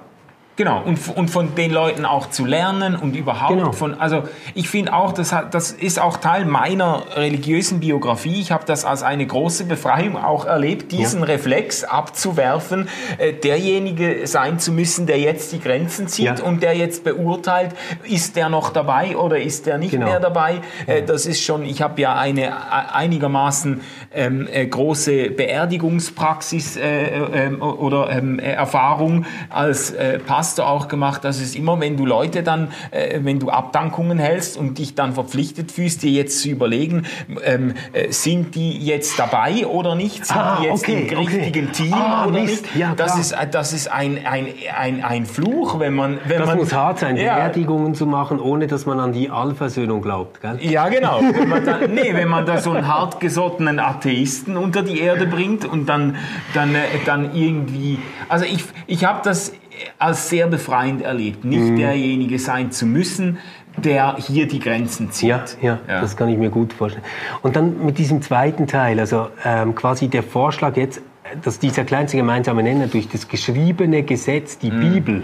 Genau, 0.58 0.82
und, 0.84 0.98
und 1.16 1.30
von 1.30 1.54
den 1.54 1.70
Leuten 1.70 2.04
auch 2.04 2.32
zu 2.32 2.44
lernen 2.44 2.96
und 2.96 3.16
überhaupt 3.16 3.54
genau. 3.54 3.72
von, 3.74 3.94
also 4.00 4.24
ich 4.56 4.70
finde 4.70 4.92
auch, 4.92 5.12
das, 5.12 5.32
hat, 5.32 5.54
das 5.54 5.72
ist 5.72 6.02
auch 6.02 6.18
Teil 6.18 6.46
meiner 6.46 7.04
religiösen 7.16 7.80
Biografie. 7.80 8.42
Ich 8.42 8.52
habe 8.52 8.66
das 8.66 8.84
als 8.84 9.04
eine 9.04 9.28
große 9.28 9.66
Befreiung 9.66 10.18
auch 10.18 10.46
erlebt, 10.46 10.92
diesen 10.92 11.20
ja. 11.20 11.28
Reflex 11.28 11.84
abzuwerfen, 11.84 12.90
äh, 13.20 13.34
derjenige 13.34 14.26
sein 14.26 14.58
zu 14.58 14.72
müssen, 14.72 15.06
der 15.06 15.20
jetzt 15.20 15.52
die 15.52 15.60
Grenzen 15.60 16.08
zieht 16.08 16.40
ja. 16.40 16.44
und 16.44 16.64
der 16.64 16.76
jetzt 16.76 17.04
beurteilt, 17.04 17.76
ist 18.04 18.36
der 18.36 18.50
noch 18.50 18.72
dabei 18.72 19.16
oder 19.16 19.40
ist 19.40 19.68
der 19.68 19.78
nicht 19.78 19.92
genau. 19.92 20.08
mehr 20.08 20.20
dabei. 20.20 20.62
Äh, 20.88 21.04
das 21.04 21.28
ist 21.28 21.44
schon, 21.44 21.66
ich 21.66 21.84
habe 21.84 22.02
ja 22.02 22.16
eine 22.16 22.48
äh, 22.48 22.52
einigermaßen 22.94 23.82
ähm, 24.12 24.48
äh, 24.52 24.66
große 24.66 25.30
Beerdigungspraxis 25.30 26.78
äh, 26.78 27.10
ähm, 27.46 27.62
oder 27.62 28.10
ähm, 28.10 28.40
Erfahrung 28.40 29.28
als 29.52 29.92
äh, 29.92 30.18
Pastor 30.18 30.47
hast 30.48 30.60
du 30.60 30.64
auch 30.64 30.88
gemacht, 30.88 31.26
dass 31.26 31.42
es 31.42 31.56
immer, 31.56 31.78
wenn 31.82 31.98
du 31.98 32.06
Leute 32.06 32.42
dann, 32.42 32.70
äh, 32.92 33.20
wenn 33.22 33.38
du 33.38 33.50
Abdankungen 33.50 34.18
hältst 34.18 34.56
und 34.56 34.78
dich 34.78 34.96
dann 34.96 35.12
verpflichtet 35.12 35.74
fühlst, 35.74 36.04
dir 36.04 36.12
jetzt 36.12 36.42
zu 36.42 36.48
überlegen, 36.48 37.04
ähm, 37.44 37.74
äh, 37.92 38.14
sind 38.14 38.56
die 38.56 38.78
jetzt 38.78 39.20
dabei 39.20 39.68
oder 39.68 39.96
nicht? 39.96 40.26
Sind 40.26 40.38
ah, 40.38 40.60
die 40.62 40.68
jetzt 40.68 40.84
okay, 40.84 41.10
im 41.12 41.18
richtigen 41.18 41.68
okay. 41.68 41.84
Team 41.84 41.94
ah, 41.94 42.26
oder 42.26 42.40
Mist. 42.40 42.62
nicht? 42.62 42.76
Ja, 42.78 42.94
das, 42.96 43.20
ist, 43.20 43.36
das 43.52 43.74
ist 43.74 43.92
ein, 43.92 44.26
ein, 44.26 44.48
ein, 44.74 45.04
ein 45.04 45.26
Fluch, 45.26 45.80
wenn 45.80 45.94
man... 45.94 46.20
Wenn 46.26 46.38
das 46.40 46.48
man, 46.48 46.58
muss 46.60 46.74
hart 46.74 47.00
sein, 47.00 47.18
ja. 47.18 47.36
Beerdigungen 47.36 47.94
zu 47.94 48.06
machen, 48.06 48.40
ohne 48.40 48.68
dass 48.68 48.86
man 48.86 49.02
an 49.02 49.12
die 49.12 49.30
Allversöhnung 49.30 50.02
glaubt. 50.02 50.40
Gell? 50.40 50.60
Ja, 50.62 50.88
genau. 50.88 51.20
Wenn 51.34 51.50
man 51.50 51.66
da, 51.66 51.80
nee, 51.88 52.14
wenn 52.14 52.30
man 52.30 52.46
da 52.46 52.60
so 52.60 52.72
einen 52.72 52.88
hartgesottenen 52.88 53.80
Atheisten 53.80 54.56
unter 54.56 54.82
die 54.82 55.00
Erde 55.00 55.28
bringt 55.28 55.66
und 55.66 55.88
dann, 55.88 56.16
dann, 56.54 56.74
äh, 56.74 56.80
dann 57.06 57.36
irgendwie... 57.36 58.00
Also 58.30 58.46
ich, 58.46 58.64
ich 58.88 59.04
habe 59.04 59.20
das 59.24 59.52
als 60.00 60.30
sehr 60.30 60.48
befreiend 60.48 61.02
erlebt, 61.02 61.46
nicht 61.46 61.72
mhm. 61.72 61.78
derjenige 61.78 62.40
sein 62.40 62.72
zu 62.72 62.86
müssen, 62.86 63.38
der 63.78 64.16
hier 64.18 64.48
die 64.48 64.60
Grenzen 64.60 65.12
zieht. 65.12 65.30
Ja, 65.30 65.46
ja, 65.62 65.80
ja, 65.88 66.02
das 66.02 66.18
kann 66.18 66.30
ich 66.30 66.38
mir 66.38 66.50
gut 66.50 66.74
vorstellen. 66.74 67.06
Und 67.42 67.56
dann 67.56 67.86
mit 67.86 67.98
diesem 67.98 68.22
zweiten 68.22 68.68
Teil, 68.68 69.00
also 69.00 69.30
ähm, 69.46 69.76
quasi 69.76 70.08
der 70.08 70.24
Vorschlag 70.24 70.76
jetzt, 70.78 71.02
dass 71.44 71.60
dieser 71.60 71.84
kleinste 71.84 72.18
gemeinsame 72.18 72.64
Nenner 72.64 72.88
durch 72.88 73.08
das 73.08 73.28
geschriebene 73.28 74.04
Gesetz, 74.04 74.58
die 74.58 74.72
mhm. 74.72 74.80
Bibel, 74.80 75.24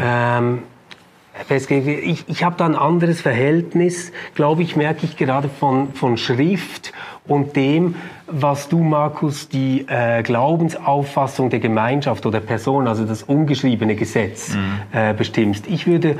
ja. 0.00 0.38
ähm, 0.38 0.62
ich, 1.48 2.24
ich 2.28 2.44
habe 2.44 2.56
da 2.56 2.64
ein 2.66 2.76
anderes 2.76 3.20
Verhältnis, 3.20 4.12
glaube 4.34 4.62
ich, 4.62 4.76
merke 4.76 5.04
ich 5.04 5.16
gerade 5.16 5.48
von, 5.48 5.92
von 5.92 6.16
Schrift 6.16 6.92
und 7.26 7.56
dem, 7.56 7.96
was 8.26 8.68
du, 8.68 8.78
Markus, 8.78 9.48
die 9.48 9.86
äh, 9.88 10.22
Glaubensauffassung 10.22 11.50
der 11.50 11.60
Gemeinschaft 11.60 12.26
oder 12.26 12.40
Person, 12.40 12.88
also 12.88 13.04
das 13.04 13.22
ungeschriebene 13.22 13.96
Gesetz, 13.96 14.54
mhm. 14.54 14.82
äh, 14.92 15.14
bestimmst. 15.14 15.66
Ich 15.66 15.86
würde 15.86 16.16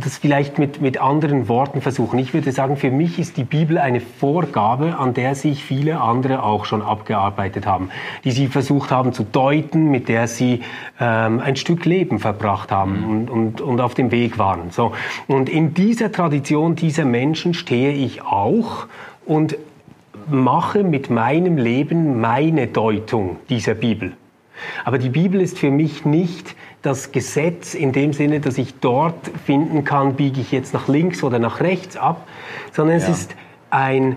das 0.00 0.18
vielleicht 0.18 0.58
mit, 0.58 0.80
mit 0.80 1.00
anderen 1.00 1.48
Worten 1.48 1.80
versuchen. 1.80 2.18
Ich 2.18 2.34
würde 2.34 2.52
sagen, 2.52 2.76
für 2.76 2.90
mich 2.90 3.18
ist 3.18 3.36
die 3.36 3.44
Bibel 3.44 3.78
eine 3.78 4.00
Vorgabe, 4.00 4.98
an 4.98 5.14
der 5.14 5.34
sich 5.34 5.64
viele 5.64 6.00
andere 6.00 6.42
auch 6.42 6.64
schon 6.64 6.82
abgearbeitet 6.82 7.66
haben, 7.66 7.90
die 8.24 8.30
sie 8.30 8.48
versucht 8.48 8.90
haben 8.90 9.12
zu 9.12 9.24
deuten, 9.24 9.90
mit 9.90 10.08
der 10.08 10.28
sie 10.28 10.62
ähm, 10.98 11.40
ein 11.40 11.56
Stück 11.56 11.84
Leben 11.84 12.18
verbracht 12.18 12.72
haben 12.72 13.00
mhm. 13.00 13.10
und, 13.10 13.30
und, 13.30 13.60
und 13.60 13.80
auf 13.80 13.94
dem 13.94 14.10
Weg 14.10 14.38
waren. 14.38 14.70
So. 14.70 14.92
Und 15.26 15.48
in 15.48 15.74
dieser 15.74 16.12
Tradition 16.12 16.76
dieser 16.76 17.04
Menschen 17.04 17.54
stehe 17.54 17.92
ich 17.92 18.22
auch 18.22 18.86
und 19.26 19.56
mache 20.28 20.84
mit 20.84 21.10
meinem 21.10 21.56
Leben 21.56 22.20
meine 22.20 22.66
Deutung 22.66 23.36
dieser 23.48 23.74
Bibel. 23.74 24.12
Aber 24.84 24.98
die 24.98 25.08
Bibel 25.08 25.40
ist 25.40 25.58
für 25.58 25.70
mich 25.70 26.04
nicht 26.04 26.54
das 26.82 27.12
Gesetz 27.12 27.74
in 27.74 27.92
dem 27.92 28.12
Sinne, 28.12 28.40
dass 28.40 28.58
ich 28.58 28.74
dort 28.80 29.30
finden 29.44 29.84
kann, 29.84 30.14
biege 30.14 30.40
ich 30.40 30.50
jetzt 30.50 30.72
nach 30.72 30.88
links 30.88 31.22
oder 31.22 31.38
nach 31.38 31.60
rechts 31.60 31.96
ab, 31.96 32.26
sondern 32.72 32.96
es 32.96 33.04
ja. 33.04 33.10
ist 33.10 33.34
ein 33.70 34.16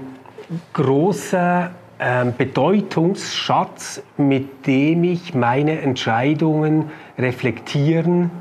großer 0.74 1.72
äh, 2.00 2.26
Bedeutungsschatz, 2.38 4.02
mit 4.18 4.66
dem 4.66 5.04
ich 5.04 5.34
meine 5.34 5.82
Entscheidungen 5.82 6.90
reflektieren 7.18 8.32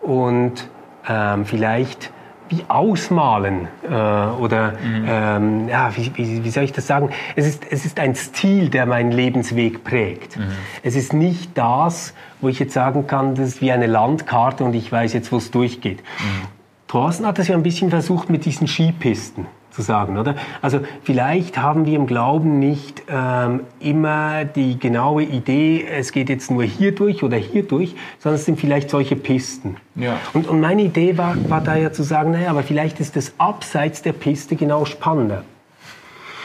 und 0.00 0.68
ähm, 1.08 1.44
vielleicht 1.44 2.12
wie 2.48 2.64
ausmalen 2.68 3.68
äh, 3.82 3.92
oder 3.92 4.72
mhm. 4.72 5.04
ähm, 5.06 5.68
ja, 5.68 5.90
wie, 5.96 6.10
wie, 6.14 6.44
wie, 6.44 6.50
soll 6.50 6.64
ich 6.64 6.72
das 6.72 6.86
sagen? 6.86 7.10
Es 7.36 7.46
ist, 7.46 7.64
es 7.70 7.84
ist 7.84 7.98
ein 7.98 8.14
Stil, 8.14 8.68
der 8.68 8.86
meinen 8.86 9.12
Lebensweg 9.12 9.84
prägt. 9.84 10.36
Mhm. 10.36 10.48
Es 10.82 10.96
ist 10.96 11.12
nicht 11.12 11.56
das, 11.56 12.14
wo 12.40 12.48
ich 12.48 12.58
jetzt 12.58 12.72
sagen 12.72 13.06
kann, 13.06 13.34
das 13.34 13.48
ist 13.48 13.60
wie 13.60 13.72
eine 13.72 13.86
Landkarte 13.86 14.64
und 14.64 14.74
ich 14.74 14.90
weiß 14.90 15.12
jetzt, 15.12 15.32
wo 15.32 15.36
es 15.36 15.50
durchgeht. 15.50 15.98
Mhm. 15.98 16.48
Thorsten 16.86 17.26
hat 17.26 17.38
das 17.38 17.48
ja 17.48 17.54
ein 17.54 17.62
bisschen 17.62 17.90
versucht 17.90 18.30
mit 18.30 18.44
diesen 18.44 18.66
Skipisten 18.66 19.46
zu 19.78 19.82
sagen, 19.82 20.18
oder? 20.18 20.34
Also 20.60 20.80
vielleicht 21.04 21.56
haben 21.58 21.86
wir 21.86 21.94
im 21.94 22.08
Glauben 22.08 22.58
nicht 22.58 23.04
ähm, 23.08 23.60
immer 23.78 24.44
die 24.44 24.76
genaue 24.76 25.22
Idee, 25.22 25.86
es 25.88 26.10
geht 26.10 26.28
jetzt 26.28 26.50
nur 26.50 26.64
hier 26.64 26.92
durch 26.92 27.22
oder 27.22 27.36
hier 27.36 27.62
durch, 27.62 27.94
sondern 28.18 28.40
es 28.40 28.44
sind 28.44 28.58
vielleicht 28.58 28.90
solche 28.90 29.14
Pisten. 29.14 29.76
Ja. 29.94 30.16
Und, 30.34 30.48
und 30.48 30.60
meine 30.60 30.82
Idee 30.82 31.16
war, 31.16 31.36
war 31.48 31.60
da 31.60 31.76
ja 31.76 31.92
zu 31.92 32.02
sagen, 32.02 32.32
naja, 32.32 32.50
aber 32.50 32.64
vielleicht 32.64 32.98
ist 32.98 33.14
das 33.14 33.34
abseits 33.38 34.02
der 34.02 34.14
Piste 34.14 34.56
genau 34.56 34.84
spannender. 34.84 35.44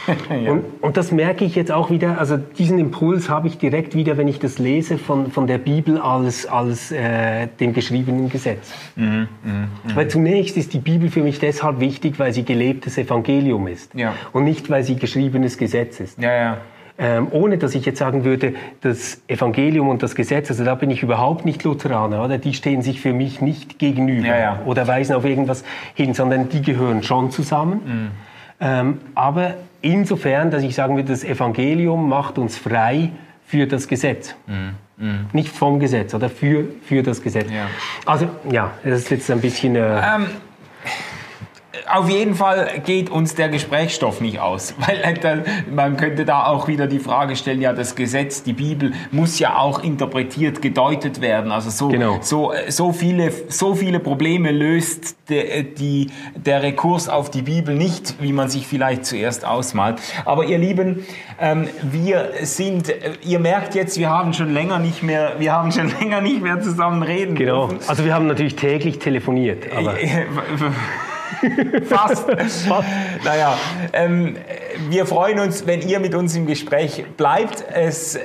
ja. 0.30 0.52
und, 0.52 0.64
und, 0.82 0.98
das 0.98 1.12
merke 1.12 1.46
ich 1.46 1.56
jetzt 1.56 1.72
auch 1.72 1.90
wieder, 1.90 2.18
also 2.18 2.38
diesen 2.38 2.80
Impuls 2.80 3.30
habe 3.30 3.48
ich 3.48 3.58
direkt 3.58 3.96
wieder, 3.96 4.18
wenn 4.18 4.28
ich 4.28 4.40
das 4.40 4.60
lese 4.60 4.98
von, 4.98 5.32
von 5.32 5.48
der 5.48 5.58
Bibel 5.58 5.98
als, 5.98 6.46
als 6.46 6.92
äh, 6.92 7.48
dem 7.60 7.74
geschriebenen 7.74 8.30
Gesetz. 8.30 8.74
Mhm, 8.96 9.28
mh, 9.44 9.52
mh. 9.84 9.96
Weil 9.96 10.08
zunächst 10.10 10.58
ist 10.58 10.74
die 10.74 10.80
Bibel 10.80 11.10
für 11.10 11.22
mich 11.22 11.40
deshalb 11.40 11.80
wichtig, 11.80 12.20
weil 12.20 12.34
sie 12.34 12.44
gelebtes 12.44 12.98
Evangelium 12.98 13.68
ist 13.68 13.94
ja. 13.96 14.14
und 14.34 14.44
nicht, 14.44 14.70
weil 14.70 14.84
sie 14.84 14.96
geschriebenes 14.96 15.58
Gesetz 15.58 16.00
ist. 16.00 16.22
Ja, 16.22 16.34
ja. 16.34 16.58
Ähm, 16.96 17.28
ohne 17.32 17.58
dass 17.58 17.74
ich 17.74 17.86
jetzt 17.86 17.98
sagen 17.98 18.24
würde, 18.24 18.54
das 18.82 19.24
Evangelium 19.28 19.90
und 19.90 20.04
das 20.04 20.14
Gesetz, 20.14 20.52
also 20.52 20.64
da 20.64 20.76
bin 20.76 20.92
ich 20.92 21.02
überhaupt 21.02 21.44
nicht 21.44 21.64
Lutheraner, 21.64 22.24
oder? 22.24 22.38
Die 22.38 22.54
stehen 22.54 22.84
sich 22.84 23.02
für 23.02 23.14
mich 23.14 23.42
nicht 23.42 23.80
gegenüber 23.80 24.28
ja, 24.28 24.40
ja. 24.40 24.62
oder 24.66 24.88
weisen 24.88 25.16
auf 25.16 25.26
irgendwas 25.26 25.64
hin, 25.96 26.14
sondern 26.14 26.50
die 26.50 26.62
gehören 26.62 27.02
schon 27.02 27.32
zusammen. 27.32 27.82
Mhm. 27.84 28.33
Ähm, 28.60 29.00
aber 29.16 29.56
insofern, 29.82 30.52
dass 30.52 30.64
ich 30.64 30.76
sagen 30.76 30.96
würde, 30.96 31.10
das 31.10 31.24
Evangelium 31.24 32.08
macht 32.08 32.38
uns 32.38 32.58
frei 32.58 33.12
für 33.46 33.68
das 33.68 33.88
Gesetz. 33.88 34.36
Mhm. 34.48 34.76
Mhm. 34.98 35.26
Nicht 35.34 35.50
vom 35.50 35.80
Gesetz, 35.80 36.14
oder 36.14 36.30
für, 36.30 36.66
für 36.86 37.04
das 37.04 37.22
Gesetz. 37.22 37.52
Ja. 37.52 37.68
Also 38.06 38.28
ja, 38.50 38.72
das 38.84 39.00
ist 39.00 39.12
jetzt 39.12 39.32
ein 39.32 39.42
bisschen... 39.42 39.76
Äh, 39.76 40.02
ähm 40.16 40.28
auf 41.92 42.08
jeden 42.10 42.36
Fall 42.36 42.82
geht 42.86 43.10
uns 43.10 43.34
der 43.36 43.50
Gesprächsstoff 43.50 44.22
nicht 44.22 44.40
aus, 44.40 44.76
weil 44.86 45.00
äh, 45.02 45.38
man 45.72 45.98
könnte 45.98 46.26
da 46.26 46.46
auch 46.46 46.68
wieder 46.68 46.88
die 46.88 47.00
Frage 47.00 47.36
stellen, 47.36 47.62
ja, 47.62 47.74
das 47.74 47.96
Gesetz, 47.96 48.44
die 48.44 48.54
Bibel 48.54 48.94
muss 49.12 49.40
ja 49.40 49.58
auch 49.58 49.84
interpretiert, 49.84 50.62
gedeutet 50.62 51.22
werden. 51.22 51.52
Also 51.52 51.70
so, 51.70 51.88
genau. 51.88 52.20
so, 52.22 52.54
so, 52.68 52.92
viele, 52.92 53.32
so 53.50 53.74
viele 53.76 54.00
Probleme 54.00 54.52
löst 54.52 55.16
de, 55.30 55.64
die, 55.64 56.12
der 56.36 56.62
Rekurs 56.62 57.10
auf 57.10 57.32
die 57.32 57.42
Bibel 57.42 57.76
nicht, 57.76 58.22
wie 58.22 58.34
man 58.34 58.50
sich 58.50 58.68
vielleicht 58.68 59.06
zuerst 59.06 59.46
ausmalt. 59.46 60.00
Aber 60.26 60.46
ihr 60.46 60.60
Lieben, 60.60 61.06
ähm, 61.40 61.68
wir 61.82 62.32
sind, 62.44 62.90
äh, 62.90 63.14
ihr 63.24 63.40
merkt 63.40 63.74
jetzt, 63.74 63.98
wir 63.98 64.10
haben 64.10 64.34
schon 64.34 64.54
länger 64.54 64.80
nicht 64.80 65.02
mehr, 65.02 65.34
wir 65.40 65.54
haben 65.54 65.72
schon 65.72 65.92
länger 66.00 66.22
nicht 66.22 66.42
mehr 66.42 66.62
zusammen 66.62 67.02
reden 67.02 67.36
Genau. 67.36 67.68
Dürfen. 67.68 67.90
Also 67.90 68.06
wir 68.06 68.14
haben 68.14 68.28
natürlich 68.28 68.56
täglich 68.56 69.00
telefoniert. 69.00 69.72
Aber 69.76 69.96
Fast. 71.86 72.26
naja, 73.24 73.58
ähm, 73.94 74.38
wir 74.90 75.06
freuen 75.06 75.40
uns, 75.40 75.66
wenn 75.66 75.82
ihr 75.82 76.00
mit 76.00 76.16
uns 76.16 76.36
im 76.36 76.46
Gespräch 76.46 77.06
bleibt. 77.18 77.64
Es 77.74 78.18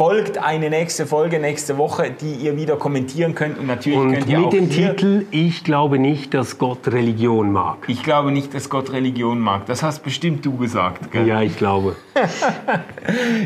folgt 0.00 0.38
eine 0.38 0.70
nächste 0.70 1.04
Folge 1.04 1.38
nächste 1.38 1.76
Woche, 1.76 2.10
die 2.10 2.32
ihr 2.32 2.56
wieder 2.56 2.76
kommentieren 2.76 3.34
könnt. 3.34 3.58
Und 3.58 3.66
natürlich 3.66 3.98
Und 3.98 4.12
könnt 4.14 4.28
ihr 4.28 4.38
mit 4.38 4.46
auch 4.46 4.50
dem 4.50 4.70
Titel 4.70 5.26
Ich 5.30 5.62
glaube 5.62 5.98
nicht, 5.98 6.32
dass 6.32 6.56
Gott 6.56 6.88
Religion 6.88 7.52
mag. 7.52 7.76
Ich 7.86 8.02
glaube 8.02 8.32
nicht, 8.32 8.54
dass 8.54 8.70
Gott 8.70 8.94
Religion 8.94 9.38
mag. 9.40 9.66
Das 9.66 9.82
hast 9.82 10.02
bestimmt 10.02 10.46
du 10.46 10.56
gesagt. 10.56 11.12
Gell? 11.12 11.28
Ja, 11.28 11.42
ich 11.42 11.54
glaube. 11.54 11.96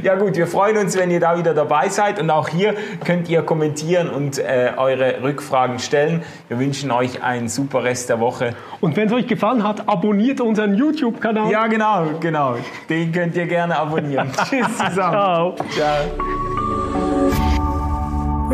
Ja 0.02 0.16
gut, 0.16 0.36
wir 0.36 0.46
freuen 0.46 0.76
uns, 0.76 0.96
wenn 0.98 1.10
ihr 1.10 1.20
da 1.20 1.38
wieder 1.38 1.54
dabei 1.54 1.88
seid. 1.88 2.20
Und 2.20 2.28
auch 2.28 2.48
hier 2.48 2.74
könnt 3.04 3.28
ihr 3.28 3.42
kommentieren 3.42 4.10
und 4.10 4.38
äh, 4.38 4.72
eure 4.76 5.22
Rückfragen 5.22 5.78
stellen. 5.78 6.22
Wir 6.48 6.58
wünschen 6.58 6.90
euch 6.90 7.22
einen 7.22 7.48
super 7.48 7.84
Rest 7.84 8.10
der 8.10 8.20
Woche. 8.20 8.54
Und 8.80 8.96
wenn 8.96 9.06
es 9.06 9.14
euch 9.14 9.26
gefallen 9.26 9.66
hat, 9.66 9.88
abonniert 9.88 10.40
unseren 10.40 10.74
YouTube-Kanal. 10.74 11.50
Ja, 11.50 11.66
genau, 11.66 12.04
genau. 12.20 12.56
Den 12.90 13.12
könnt 13.12 13.36
ihr 13.36 13.46
gerne 13.46 13.78
abonnieren. 13.78 14.30
Tschüss 14.50 14.66
zusammen. 14.76 15.12
Ciao. 15.12 15.54
Ciao. 15.70 16.43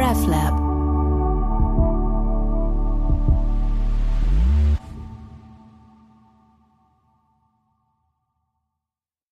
RefLab. 0.00 0.69